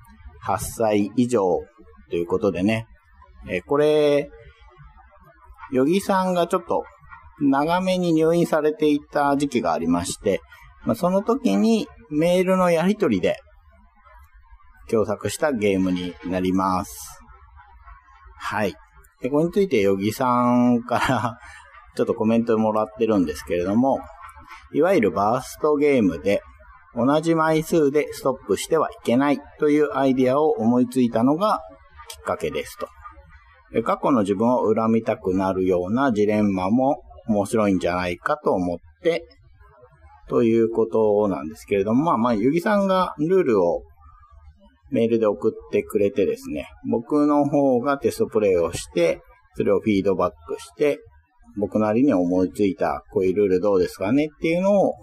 [0.45, 1.61] 8歳以上
[2.11, 2.87] ということでね、
[3.49, 4.31] えー、これ、
[5.73, 6.85] ヨギさんがちょっと
[7.41, 10.41] 長めに入院されていた時期がありまして、
[10.85, 13.41] まあ、その時にメールのやり取りで
[14.91, 17.21] 共作したゲームになります。
[18.37, 18.75] はい。
[19.21, 21.39] で、これについて、ヨギさんから
[21.97, 24.01] ちょっとコメントもらってるんですけれども、
[24.73, 26.43] いわゆるバーストゲームで、
[26.95, 31.61] 同じ枚数でストップしてはいけないというアイディアを思いついたのが
[32.09, 32.89] きっかけですと。
[33.83, 39.25] 過去の自分を恨みたくなるようなジレンマも面白いんじゃないかと思って、
[40.29, 43.83] ということなんですけれども、まあまあ、ゆぎさんがルールを
[44.91, 49.23] メールで送ってくれてですね、僕の方がテストプレイをして、
[49.57, 51.01] それをフィードバックして、
[51.57, 54.95] 僕なりに思いついた、こういうルールどうですかねっていうのを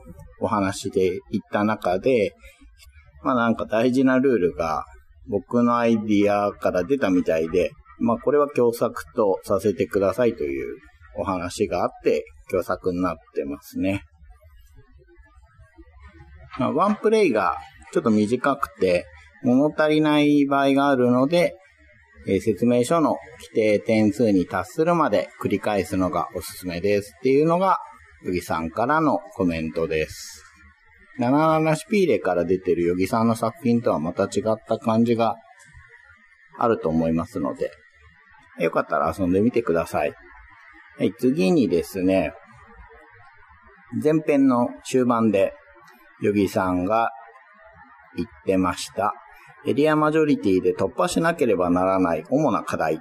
[0.41, 1.19] お話していっ
[1.51, 2.33] た中で、
[3.23, 4.85] まあなんか大事なルールが
[5.27, 10.77] 僕のアイディアから出たみたいで、まあこれは共作とさせてくださいという
[11.17, 14.03] お話があって、共作になってますね。
[16.57, 17.57] まあ、ワンプレイが
[17.93, 19.05] ちょっと短くて、
[19.43, 21.55] 物足りない場合があるので、
[22.35, 27.79] え、説明書の規定点数に達するまで繰り返すのがおすすめですっていうのが、
[28.23, 30.43] ヨギさんからのコメントです。
[31.19, 35.35] 77シピーレから出てるヨギさんの作品とはまた違った感じが
[36.57, 37.71] あると思いますので、
[38.59, 40.13] よかったら遊んでみてください。
[40.97, 42.33] はい、次にですね、
[44.03, 45.53] 前編の終盤で、
[46.21, 47.09] ヨギさんが
[48.15, 49.13] 言ってました。
[49.67, 52.99] エリアマジョリティで突破しなければならない主な課題っ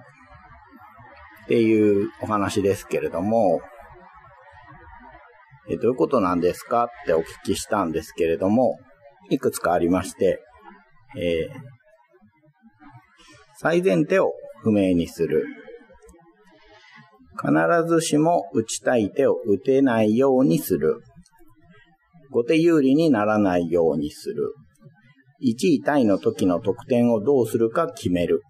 [1.46, 3.60] ていうお話ですけれども、
[5.70, 6.84] えどういうことなんですか？
[6.84, 8.78] ってお聞きしたんですけれども、
[9.30, 10.40] いくつかありまして、
[11.16, 11.60] えー、
[13.58, 15.44] 最前提を不明にする。
[17.40, 17.52] 必
[17.88, 21.02] ずしも打ちたい手を打てないようにする。
[22.30, 24.54] 後手有利にならないようにする。
[25.42, 28.42] 1位タイの時の得点をどうするか決める。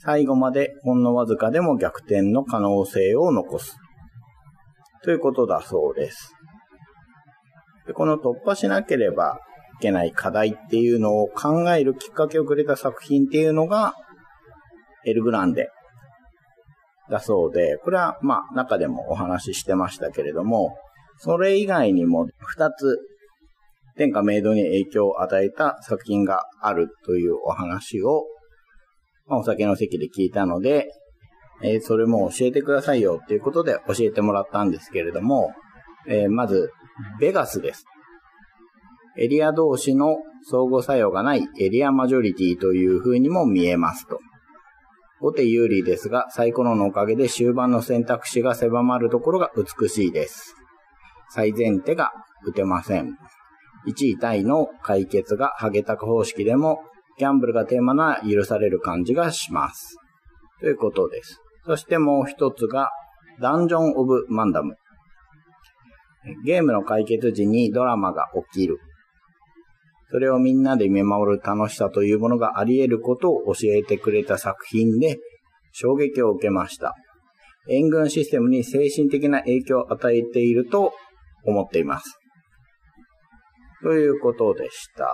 [0.00, 3.76] 最後までほんのわずかでも逆転の可能性を残す。
[5.02, 6.34] ということだそうです。
[7.86, 9.40] でこの突破しなければ
[9.78, 13.94] いけない課題っていうのを考えるきっかけをくれた作品っていうのが、
[15.06, 15.70] エルグランデ
[17.10, 20.76] だそうで、これはまあ中でもお話ししてましたけれども、
[21.18, 22.98] それ以外にも二つ
[23.98, 28.24] 天下明度に影響を与えた作品があるというお話を、
[29.26, 30.86] まあ、お酒の席で聞いたので、
[31.62, 35.50] えー、それも教えてくださいよっていうことで教えてもらったんですけれども、
[36.08, 36.70] えー、まず、
[37.20, 37.84] ベガスです。
[39.18, 44.20] エリア同士の相互作用がないエリアマジョリティという風にも見えますと。
[45.20, 50.54] 後手有利ですが、サイコロのおかげで終盤の選択肢が狭まるところが美しいです。
[51.30, 52.12] 最前手が
[52.46, 53.16] 打てません。
[53.86, 56.80] 1位タイの解決がハゲタク方式でも、
[57.18, 59.96] ギャンブルがテーマなら許される感じがします。
[60.60, 61.40] ということです。
[61.66, 62.90] そしてもう一つが、
[63.40, 64.76] ダンジョン・オブ・マンダム。
[66.44, 68.78] ゲームの解決時にドラマが起きる。
[70.10, 75.18] それをみんなで見守る楽しさというものがあり得ることを教えてくれた作品で
[75.72, 76.94] 衝撃を受けました。
[77.68, 80.94] 援軍システムに精神的な影響を与えていると
[81.44, 82.18] 思っています。
[83.82, 85.08] ということでした。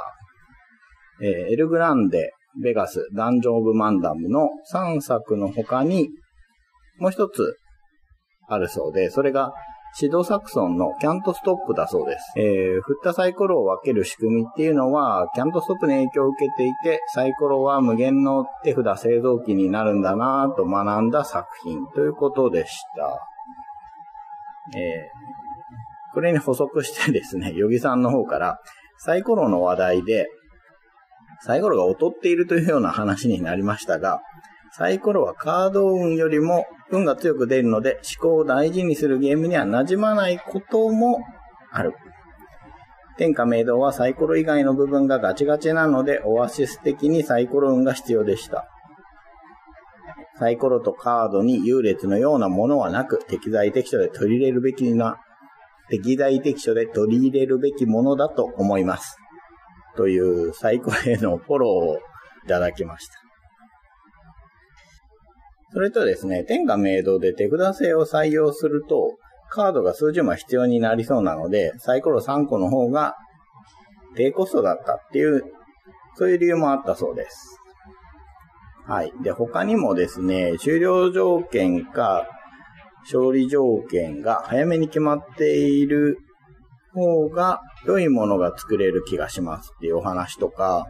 [1.22, 6.08] えー、エルグランデ、ベガス、ダンジョン・オブ・マンダムの3作の他に、
[6.98, 7.56] もう一つ
[8.48, 9.52] あるそうで、それが、
[9.96, 12.32] シドサクソンのキャントストップだそうです。
[12.36, 24.76] えー、振ったサイコロを分ける仕組みっていうのは、キャントストップに影響を受けていて、サイコロは無限の手札製造機になるんだなぁと学んだ作品ということでした。
[24.76, 25.43] えー
[26.14, 28.60] これに補足してですね、 ヨギさんの方から、
[28.98, 30.28] サイコロの話題で、
[31.42, 34.20] サイコロが劣っているというような話になりましたが、
[34.72, 41.18] サイコロはカード運よりも運が強く出るので思考を大事にするゲームには馴染まないことも
[41.70, 41.94] ある。
[43.16, 48.66] 天下明堂はサイコロ以外の部分がガチガチなのでオアシス的にサイコロ運が必要でした。
[50.40, 55.18] サイコロとカードに優劣のようなものはなく適材適所で取り入れるべきな
[55.90, 59.16] 適材適所で取り入れるべきものだと思います。
[59.96, 61.96] というサイコへのフォローを
[62.44, 63.14] いただきました。
[65.72, 69.18] それとですね、天下明堂で手札制を採用すると、
[69.50, 73.16] カードが数十枚必要になりそうなので、サイコロ3個の方が
[74.16, 75.42] 低コストだったっていう、
[76.16, 77.58] そういう理由もあったそうです。
[78.86, 79.12] はい。
[79.22, 82.26] で、他にもですね、終了条件か、
[83.04, 86.18] 勝利条件が早めに決まっている
[86.94, 90.86] 方が良いものが作れる気がしますっていうお話とか、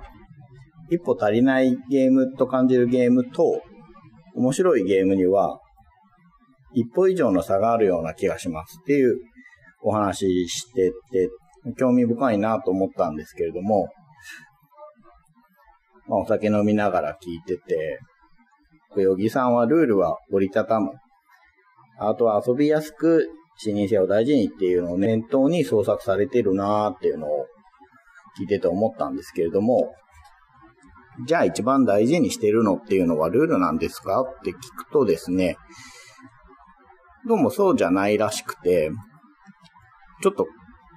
[0.90, 3.62] 一歩足りないゲームと感じるゲームと、
[4.37, 5.61] 面白いゲームには、
[6.74, 9.16] 一歩以上の差があるような気がしますっていう
[9.83, 11.31] お話してて、
[11.79, 13.88] 興味深いなと思ったんですけれども、
[16.07, 17.98] まあ、お酒飲みながら聞いてて、
[18.96, 20.92] ヨギさんはルールは折りたたむ。
[21.98, 27.46] あとは遊びやすく視認性を大事にっていうのを念頭に創作されてるなーっていうのを
[28.38, 29.92] 聞いてて思ったんですけれども、
[31.26, 35.57] じゃあ一番大事にしてるのっていうのはルールなんですかって聞くとですね、
[37.26, 38.90] どうもそうじゃないらしくて、
[40.22, 40.46] ちょっと、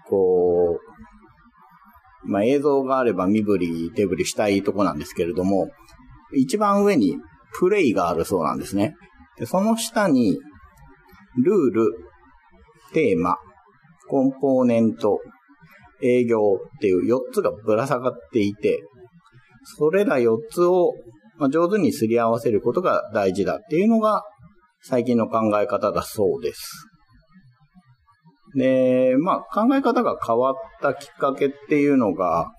[0.10, 0.80] こ
[2.26, 5.70] う、まあ、映像があれば身振り手振りしたいとこなんですけれども、
[6.34, 7.18] 一番上に
[7.58, 8.96] プレイがあるそうなんですね。
[9.38, 10.38] でその下に、
[11.38, 11.94] ルール、
[12.94, 13.38] テーマ、
[14.10, 15.20] コンポーネント、
[16.02, 16.38] 営業
[16.78, 18.84] っていう4つがぶら下がっていて、
[19.78, 20.94] それら4つを
[21.50, 24.24] 上手にすり合わせることが大事だっていうのが
[24.82, 26.88] 最近の考え方だそうです。
[28.56, 32.52] で、まあ考え方が変わったきっかけっていうのが、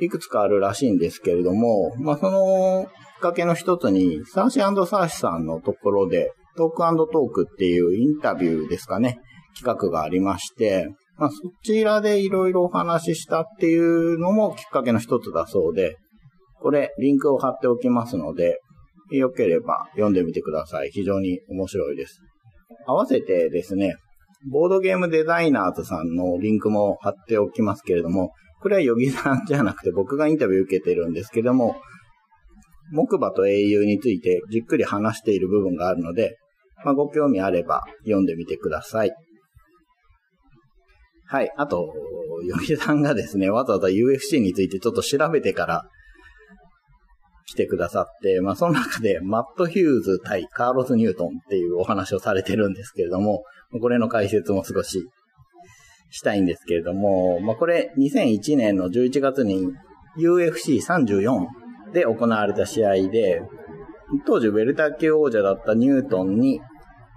[0.00, 2.88] いくつかあるらしいんですけれども、まあそのき
[3.18, 9.18] っかけの一つに、サーシーサーシさんのところで、トークトークっていうインタビューですかね、
[9.56, 15.96] 企画がありまして、まあそちらでいろいろお話ししたっていうのもきっかけの一つだそうで、
[16.60, 18.58] これリンクを貼っておきますので、
[19.10, 20.90] よければ読んでみてください。
[20.90, 22.20] 非常に面白いです。
[22.86, 23.94] 合わせてですね、
[24.50, 31.76] ボードゲームデザイナーズさんのリンクも貼っておきますけれども、これはヨギさんじゃなくて 僕がインタビュー受けてるんですけども、
[32.92, 36.36] 木馬と英雄についてじっくり話している部分があるので、
[36.84, 39.12] まあ、ご興味あれば読んでみてください。
[41.26, 41.52] はい。
[41.56, 41.92] あと、
[42.46, 45.84] ヨギさんがですね、わざわざ UFC についてちょっと調べてから
[47.46, 53.42] 来てくださって、まあその中でマット・ヒューズ対カーロス・ニュートンっていうお話をされてるんですけれども、
[53.80, 55.04] これの解説も少し
[56.10, 59.66] したいんですけれども、まあこれ2001年の11月に
[60.18, 61.46] UFC34
[61.92, 63.42] で行われた試合で、
[64.26, 66.60] 当時ウェルター級王者だったニュートンに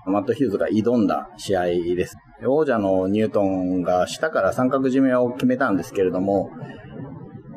[0.08, 2.18] マット・ヒューズが挑んだ試合です。
[2.48, 6.50] 王者のニュートンが下から三角締めを決めたんですけれども、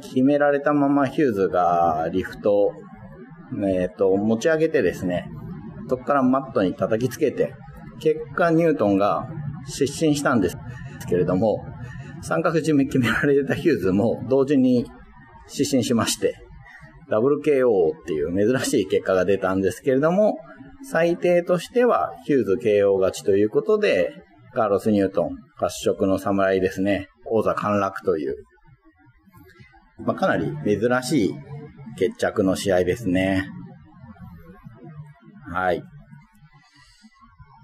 [0.03, 2.73] 決められたままヒューズがリフト、
[3.67, 5.27] えっ、ー、と、持ち上げてですね、
[5.89, 7.55] そこからマットに叩きつけて、
[8.01, 9.27] 結果ニュートンが
[9.67, 10.57] 失神したんです
[11.09, 11.65] けれども、
[12.23, 14.87] 三角締め決められたヒューズも同時に
[15.49, 16.35] 失神しまして、
[17.11, 20.39] ダブル KO っていう珍しい結果が出たんですけれども、
[20.91, 24.13] 最低としてはヒューズ KO 勝ちということで、
[24.55, 28.37] カーロス・ニュートン、褐色の侍ですね、王座陥落という
[29.99, 31.35] まあ、かなり珍しい
[31.97, 33.49] 決着の試合ですね。
[35.53, 35.83] はい。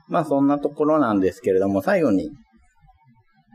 [0.09, 2.31] まあそんなところなんですけれども、最後に、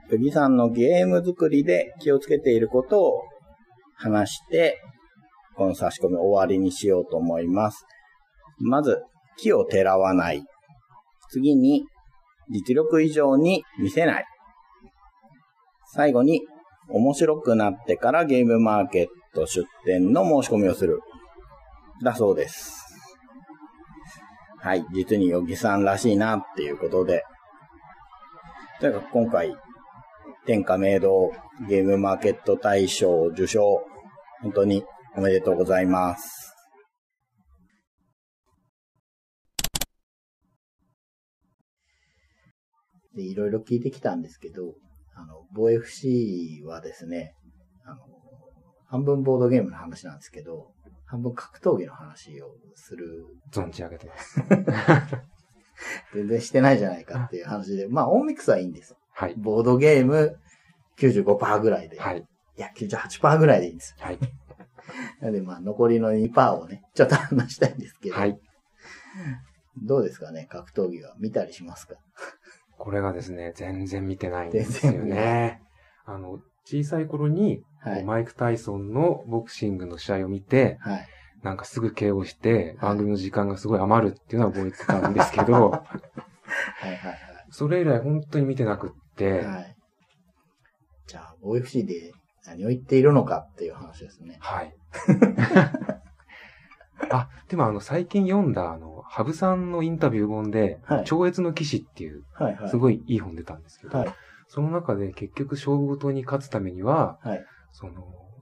[0.09, 3.21] プギさんのゲーム作りで気をつけていることを
[3.95, 4.81] 話して、
[5.55, 7.85] この差し込み終わりにしようと思います。
[8.59, 9.01] まず、
[9.37, 10.43] 木をてらわない。
[11.29, 11.85] 次に、
[12.49, 14.25] 実力以上に見せない。
[15.93, 16.41] 最後に、
[16.89, 20.99] 面白くなってからゲームマーケット出店の申し込みをする。
[22.03, 22.85] だそうです。
[24.59, 24.85] はい。
[24.93, 27.23] 実にヨギさんらしいなっていうことで。
[28.79, 29.55] とにかく今回、
[30.45, 31.31] 天下明堂
[31.69, 33.81] ゲームマーケット大賞受賞、
[34.41, 34.83] 本当に
[35.15, 36.44] おめでとうございます。
[43.15, 44.75] で、いろいろ聞いてきたんですけど、
[45.13, 47.35] あの、防 FC はですね、
[47.85, 47.99] あの、
[48.87, 50.71] 半分ボードゲームの話なんですけど、
[51.05, 53.25] 半分格闘技の話をする。
[53.51, 54.41] 存じ上げてます。
[56.13, 58.95] 全然してないじゃないかっていう話で、まあ、オンミックスはいいんです。
[59.11, 59.35] はい。
[59.37, 60.37] ボードゲーム
[60.97, 61.99] 95%ぐらいで。
[61.99, 62.19] はい。
[62.57, 63.95] いや、98%ぐらいでいいんです。
[63.99, 64.19] はい。
[65.19, 68.15] なので、まあ、残りの2%をね、ちょっと話したいんですけど。
[68.15, 68.39] はい。
[69.83, 71.95] どうですかね、格闘技は見たりしますか？
[72.77, 75.61] これがですね、全然見てないんですよね。
[76.05, 81.07] あの、小さい頃に、はい、マイク・タイソンのボクシングの試合を見て、はい、
[81.43, 85.83] なんかすぐ KO して、番組の時間がすごい余るっていうのは覚えてたんですけど、
[87.51, 89.75] それ以来本当に見てなくって、はい、
[91.07, 92.13] じゃあ、OFC で
[92.45, 94.37] 何を言っているのかっていう話ですね。
[94.39, 94.75] はい。
[97.09, 102.69] あ、でもあの、最近読んだ、あの、羽生さんのインタビュー本で、はい超越の騎士っていう、はいはい。
[102.69, 104.13] すごいいい本出たんですけど、はい。
[104.47, 107.45] その中で結局勝負事に勝つためには、はい。
[107.71, 107.93] その、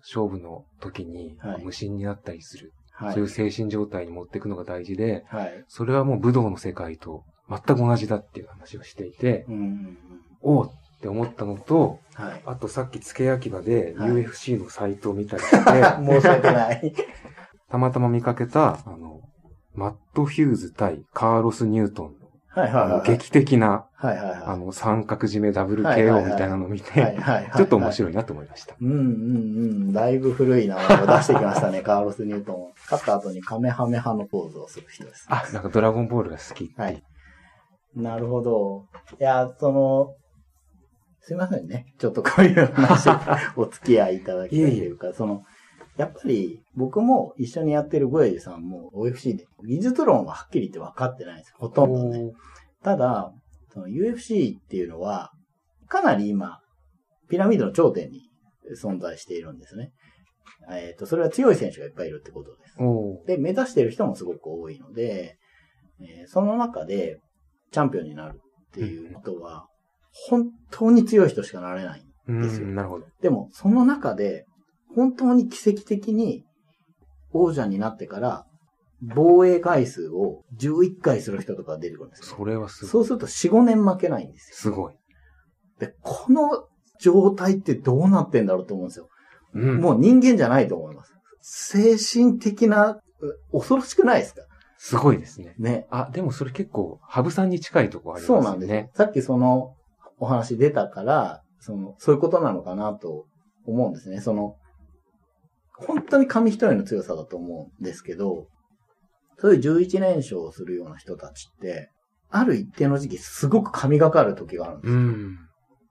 [0.01, 3.13] 勝負の時にはい無心になったりする、はい。
[3.13, 5.63] そういう精神状態に持っていくのが大事で、はい。
[5.67, 9.97] それはもう武道の世界と全く同じだっていう話をしていて、うんうんうん。
[10.41, 12.41] おおって思ったのと、はい。
[12.45, 15.57] あとさっき付け焼き場ではい UFC のサイトを見たりして、
[16.03, 16.93] 申し訳ない。
[17.69, 19.21] たまたま見かけた、あの、
[19.73, 22.23] マット・ヒューズ対カーロス・ニュートンの、
[22.55, 24.43] はいはい劇的な、はいはいはい。
[24.45, 27.51] あの、三角締めダブルはいはいは KO いみたいなのを見て、はい。
[27.55, 27.93] ちょっと面い。
[27.93, 28.75] 白いなと思いました。
[28.79, 28.99] うんうんう
[29.89, 29.93] ん。
[29.93, 32.73] だいぶ古い名前を出してきましたね、 カーロス・ニュートン。
[32.91, 35.25] 勝った後にカメハメハのポーズをする人です。
[35.29, 36.79] あ、なんかドラゴンボールが好きって。
[36.79, 37.03] はい。
[37.95, 38.85] なるほど。
[39.19, 40.15] いや、その、
[41.21, 41.93] すいませんね。
[41.97, 43.09] ちょっとこういう話、
[43.55, 45.43] お付き合いいただきたいというか、その、
[45.97, 51.55] やっぱり僕も一緒にやってるゴエジさんも OFC で技術論ははっきり言って分かってないんですよ。
[51.59, 52.31] ほとんどね。
[52.83, 53.31] ただ、
[53.73, 55.31] その UFC っていうのは、
[55.87, 56.59] かなり今、
[57.29, 58.21] ピラミッドの頂点に
[58.75, 59.91] 存在しているんですね。
[60.71, 62.77] えっ、と、それは強い選手がいっぱいいるってことです。
[63.27, 65.37] で、目指している人もすごく多いので、
[66.01, 67.19] えーその中で
[67.71, 69.67] チャンピオンになるっていうことは、
[70.11, 72.03] 本当に強い人しかなれない。
[72.27, 73.05] うですよん、なるほど。
[73.21, 74.45] でも、その中で、
[74.95, 76.43] 本当に奇跡的に
[77.31, 78.45] 王者になってから、
[79.15, 82.35] 防衛回数を11回する人とか出てくるんですよ。
[82.37, 82.91] それはすごい。
[82.91, 84.55] そうすると4、5年負けないんですよ。
[84.55, 84.93] すごい。
[85.79, 86.67] で、この
[86.99, 89.09] 状態ってどうなってんだろうと思うんですよ。
[89.55, 89.81] うん。
[89.81, 91.13] もう人間じゃないと思います。
[91.41, 93.01] 精神的な、
[93.51, 94.41] う恐ろしくないですか？
[94.77, 95.55] すごいですね。
[95.57, 95.87] ね。
[95.89, 98.43] あ、でもそれ結構、羽生さんに近いとこありますよね。
[98.43, 98.89] そうなんですよ。
[98.93, 99.75] さっきその
[100.17, 103.25] お話出たから、その、そういうことなのかなと
[103.65, 104.21] 思うんですね。
[104.21, 104.55] その、
[105.77, 108.47] 本当に紙一重の強さだと思うんですけど、
[109.39, 111.89] そういう11連勝をするような人たちって、
[112.29, 114.99] ある一定の時期すごく神がかる時があるんですよ。
[114.99, 115.37] うん。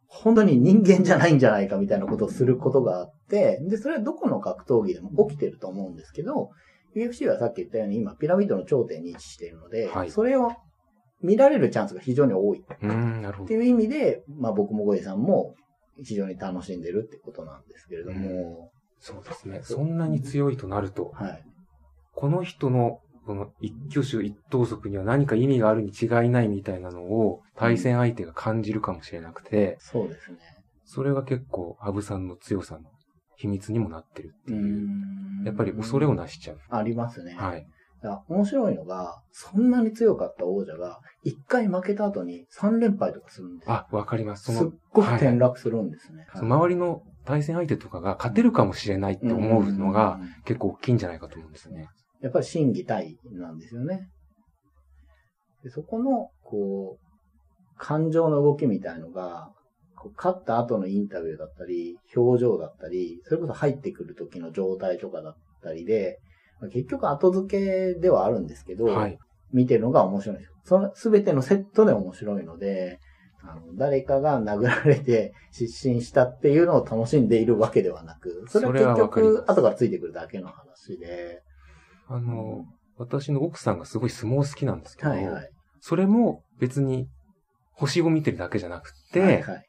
[0.06, 6.50] 本当に人間じゃないんじゃないかみたいなことをすることがあって、で、それはどこの格闘技でも起きてると思うんですけど、
[6.94, 10.52] UFC はさっき言ったように今ピラミッドの頂点に位置しているので、はいそれを
[11.22, 12.64] 見られるチャンスが非常に多い。
[12.82, 13.44] うん、なるほど。
[13.44, 15.54] っていう意味で、まあ僕もゴエさんも
[16.02, 18.72] 非常に楽しんでるってことなんですけれども、
[19.02, 19.60] そうですね。
[19.64, 21.44] そんなに強いとなると、はい。
[22.14, 30.38] この人の、この一挙手一投足には何か意味があるに違いないみたいなのを対戦相手が感じるかもしれなくて、そうですね。
[30.84, 32.90] それが結構、羽生さんの強さの
[33.36, 34.88] 秘密にもなってるってういう。
[35.42, 36.58] んやっぱり恐れをなしちゃう。
[36.70, 37.34] ありますね。
[37.34, 37.66] はい。
[38.28, 43.74] 面白いのが、そんなに強かった王者が、一回負けた後に3連敗とかするんですよ。
[43.74, 44.44] あ、わかります。
[44.44, 46.26] そすっの、ごく転落するんですね。
[46.34, 51.88] その周りの対戦相手とかが勝てるかもしれないって思うのが結構大きいんじゃないかと思うんですよね。
[52.20, 54.08] やっぱり心技体なんですよね。
[55.62, 59.50] でそこの、こう、感情の動きみたいのが、
[59.96, 66.18] こう勝った後のインタビューだったり、表情だったり、それこそ入ってくる時の状態とかだったりで、
[66.60, 69.18] まあ結局後付けではあるんですけど、はい。
[69.52, 70.54] 見てるのが面白いんですよ。
[70.64, 72.98] その全てのセットで面白いので、
[73.44, 81.42] あの誰かが殴られて失神したっていうのを楽しんでいるわけではなく、それは結局後からついてくるだけの話で、
[82.08, 82.64] あの、
[82.96, 85.50] 私の奥さんがすごい相撲好きなんですけど、はいはい。
[85.80, 87.08] それも別に
[87.72, 89.66] 星を見てるだけじゃなくて、はいはいはい。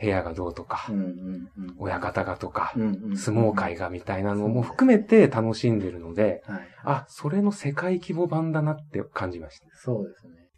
[0.00, 1.74] 部屋がどうとか、うんうんうん。
[1.78, 6.68] 親方がとか、うんうんうん相撲界がみたいなのも含めて楽しんでるので、はい。
[6.84, 9.66] あ、それの世界規模版だなって感じました。
[9.76, 10.48] そうですね。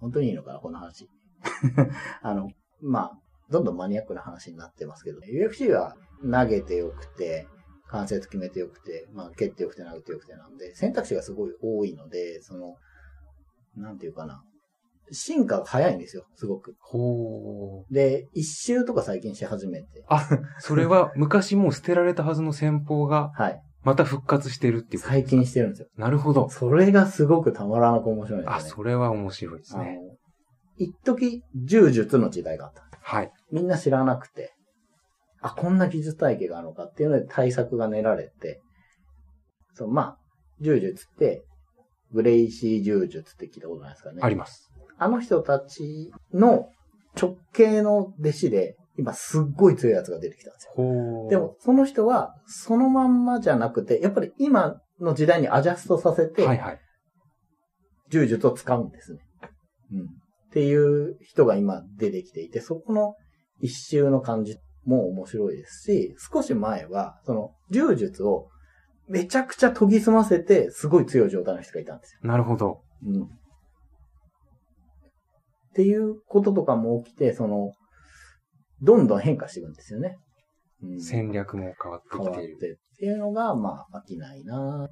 [0.00, 1.08] 本当にいいのかな、この話。
[2.22, 3.18] あの、まあ、
[3.50, 7.46] どんどんマニアックな話になってますけど、UFC は投げてよくて、
[7.88, 12.76] 関節決めてよくて、まあ、蹴ってよくて投げてよくてなんで、選択肢がすごい多いので、その、
[13.76, 14.42] なんていうかな。
[15.10, 16.74] 進化が早いんですよ、すごく。
[16.80, 17.94] ほー。
[17.94, 20.04] で、一周とか最近し始めて。
[20.08, 20.26] あ、
[20.58, 23.60] それは 昔もう捨てられたはずの戦法がはい。
[23.82, 25.88] また復活してるっていう最近してるんですよ。
[25.96, 26.48] なるほど。
[26.48, 28.68] それがすごくたまらなく面白いんですよあ、ね。
[28.68, 29.98] それは面白いですね。
[30.76, 32.82] 一時、柔術の時代があった。
[33.00, 33.32] はい。
[33.50, 34.54] みんな知らなくて、
[35.40, 38.62] あ、こんな技術体系があるのかっていうので対策が練られて、
[39.74, 40.18] そう、まあ、
[40.60, 41.44] 柔術って、
[42.12, 44.20] グレイシー柔術って聞いたことないですかね。
[44.22, 44.70] あります。
[44.98, 46.68] あの人たちの
[47.20, 51.28] 直系の弟子で、今すっごい強いやつが出てきたんですよ。
[51.30, 56.80] でも、その人は、そのまんまじゃなくて、やっぱり今の時代にアジャストさせて、はいはい。
[58.10, 59.20] 柔術を使うんですね。
[59.92, 60.21] うん。
[60.52, 63.14] っていう人が今出てきていて、そこの
[63.60, 68.50] 一周の感じも面白いですし、少し前は、その柔術を
[69.08, 72.20] めちゃくちゃ研ぎ澄ませて、すごい強い状態の人がいたんですよ。
[72.28, 72.82] なるほど。
[73.02, 73.22] うん。
[73.22, 73.28] っ
[75.74, 77.72] ていうこととかも起きて、その、
[78.82, 80.18] どんどん変化していくんですよね。
[80.82, 82.78] うん、戦略も変わってきている。
[82.94, 84.90] っていうのが、まあ、飽きないな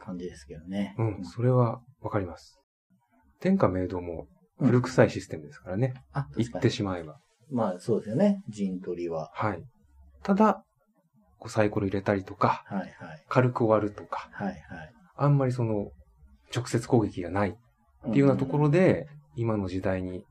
[0.00, 0.96] 感じですけどね。
[0.98, 2.58] うん、それはわかります。
[3.38, 4.26] 天下明堂も
[4.58, 5.94] 古臭いシステムですからね。
[6.12, 6.62] あ、言っ確かに。
[6.62, 7.18] てしまえば。
[7.50, 8.42] まあ、そうですよね。
[8.48, 9.30] 陣取りは。
[9.34, 9.62] はい。
[10.22, 10.64] ただ、
[11.38, 13.24] こうサイコロ入れたりとか、はいはい。
[13.28, 14.58] 軽く終わるとか、はいはい。
[15.16, 15.90] あんまりその、
[16.54, 17.54] 直接攻撃がないっ
[18.02, 20.24] ていうようなところで、今の時代に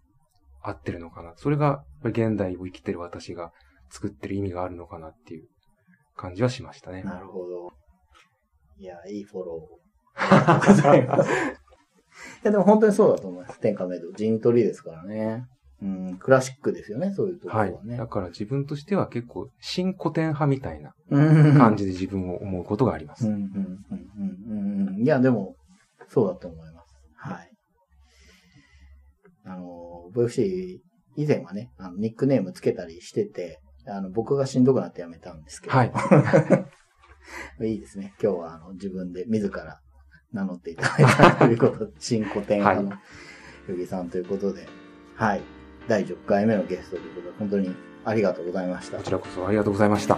[0.61, 1.33] 合ってるのかな。
[1.37, 3.51] それが、現代を生きてる私が
[3.89, 5.47] 作ってる意味があるのかなっていう
[6.15, 7.03] 感じはしましたね。
[7.03, 7.71] なるほど。
[8.77, 9.87] いや、いいフォロー。
[10.15, 11.29] ありがとうございます。
[12.43, 13.59] いや、でも本当にそうだと思います。
[13.59, 14.11] 天下メイド。
[14.13, 15.45] 陣取りですからね。
[15.79, 17.61] うん、クラシックですよね、そういうところは。
[17.65, 17.97] はいね。
[17.97, 23.27] だから自分としては結構、新古典派みたいなうん感じで自分を思うことがあります。
[23.27, 23.51] うん、うん、うん、
[24.49, 25.03] うん、うん。
[25.03, 25.55] いや、でも、
[26.09, 26.95] そうだと思います。
[27.15, 27.51] はい。
[29.45, 30.79] あの、VFC
[31.15, 35.75] 以前はね、あのニックネームつけたりしてて、あの、僕がしんどくなってやめたんですけど。
[35.75, 35.91] はい。
[37.67, 38.13] いいですね。
[38.21, 39.79] 今日はあの自分で自ら
[40.33, 42.93] 名乗っていただいたということで、新古典派の
[43.69, 44.67] ヨギさんということで、
[45.15, 45.41] はい。
[45.87, 47.73] 第10回目のゲストということで、本当に
[48.05, 49.03] ありがとうございましたこ。
[49.03, 50.17] ちらこそありがとうございました。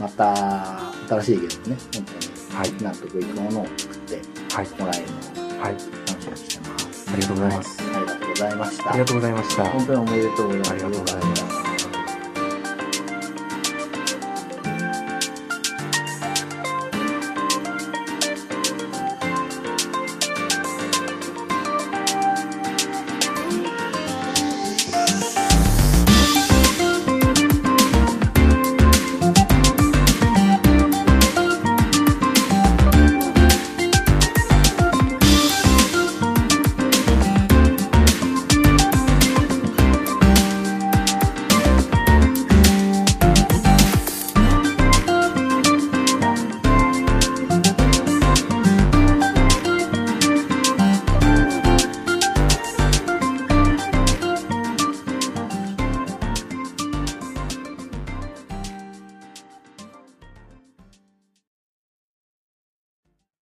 [0.00, 0.78] また、
[1.08, 1.76] 新しいゲストね、
[2.50, 4.20] 本はい当に納得いくものを作って
[4.54, 4.68] はい。
[4.80, 5.06] もらえる
[5.40, 5.72] のをはい。
[5.72, 7.10] 楽しみにしてます。
[7.12, 8.90] ありがとうございますはいありがとうございました。
[8.90, 9.64] ありがとうございました。
[9.64, 10.70] 本当におめでとうございます。
[10.70, 11.55] ありがとうございます